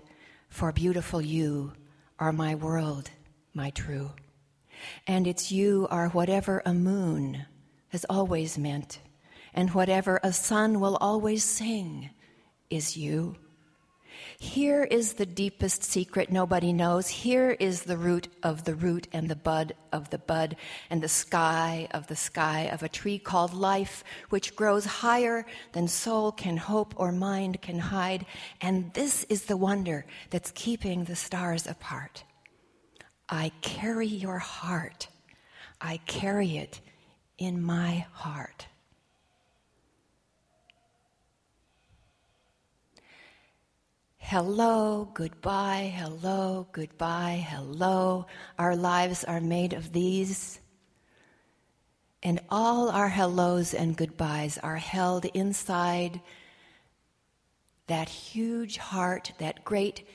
for 0.51 0.71
beautiful 0.73 1.23
you 1.23 1.73
are 2.21 2.33
my 2.33 2.55
world, 2.55 3.11
my 3.55 3.71
true. 3.71 4.13
And 5.07 5.27
it's 5.27 5.51
you 5.51 5.89
are 5.91 6.11
whatever 6.11 6.63
a 6.65 6.75
moon 6.75 7.47
has 7.89 8.07
always 8.09 8.57
meant, 8.57 9.01
and 9.53 9.71
whatever 9.71 10.21
a 10.23 10.33
sun 10.33 10.79
will 10.79 10.97
always 11.01 11.43
sing 11.43 12.11
is 12.69 12.97
you. 12.97 13.37
Here 14.43 14.85
is 14.85 15.13
the 15.13 15.27
deepest 15.27 15.85
secret 15.85 16.33
nobody 16.33 16.73
knows. 16.73 17.09
Here 17.09 17.51
is 17.61 17.83
the 17.83 17.99
root 17.99 18.29
of 18.43 18.65
the 18.65 18.75
root 18.75 19.07
and 19.13 19.29
the 19.29 19.37
bud 19.37 19.75
of 19.93 20.09
the 20.09 20.17
bud 20.17 20.57
and 20.89 21.03
the 21.03 21.11
sky 21.11 21.89
of 21.91 22.07
the 22.07 22.17
sky 22.17 22.71
of 22.73 22.83
a 22.83 22.89
tree 22.89 23.19
called 23.19 23.53
life, 23.53 24.03
which 24.31 24.57
grows 24.57 24.87
higher 24.87 25.45
than 25.73 25.87
soul 25.87 26.33
can 26.33 26.57
hope 26.57 26.95
or 26.97 27.13
mind 27.13 27.61
can 27.61 27.79
hide. 27.79 28.25
And 28.63 28.95
this 28.95 29.25
is 29.25 29.45
the 29.45 29.59
wonder 29.59 30.07
that's 30.31 30.53
keeping 30.55 31.05
the 31.05 31.17
stars 31.17 31.67
apart. 31.67 32.25
I 33.29 33.53
carry 33.61 34.09
your 34.09 34.39
heart. 34.39 35.09
I 35.83 35.99
carry 36.07 36.57
it 36.57 36.81
in 37.37 37.63
my 37.63 38.07
heart. 38.13 38.69
Hello, 44.31 45.09
goodbye, 45.13 45.93
hello, 45.93 46.69
goodbye, 46.71 47.45
hello. 47.49 48.27
Our 48.61 48.77
lives 48.77 49.25
are 49.25 49.41
made 49.41 49.73
of 49.73 49.93
these. 49.93 50.61
And 52.23 52.39
all 52.49 52.91
our 52.91 53.09
hellos 53.09 53.75
and 53.75 53.97
goodbyes 53.97 54.57
are 54.59 54.77
held 54.77 55.25
inside 55.25 56.21
that 57.89 58.09
huge 58.09 58.77
heart, 58.77 59.33
that 59.39 59.65
great 59.65 60.07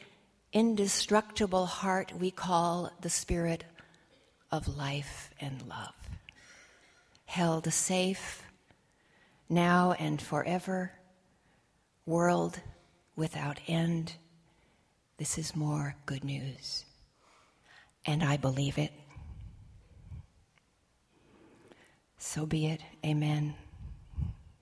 indestructible 0.54 1.66
heart 1.66 2.14
we 2.18 2.32
call 2.32 2.90
the 3.02 3.10
spirit 3.10 3.66
of 4.50 4.78
life 4.78 5.30
and 5.42 5.62
love. 5.68 5.94
Held 7.26 7.74
safe 7.74 8.44
now 9.50 9.92
and 9.92 10.22
forever, 10.22 10.94
world 12.06 12.62
without 13.16 13.60
end. 13.68 14.14
This 15.18 15.38
is 15.38 15.56
more 15.56 15.96
good 16.06 16.24
news. 16.24 16.86
And 18.06 18.24
I 18.24 18.38
believe 18.38 18.78
it. 18.78 18.92
So 22.18 22.46
be 22.46 22.68
it. 22.68 22.82
Amen. 23.06 23.56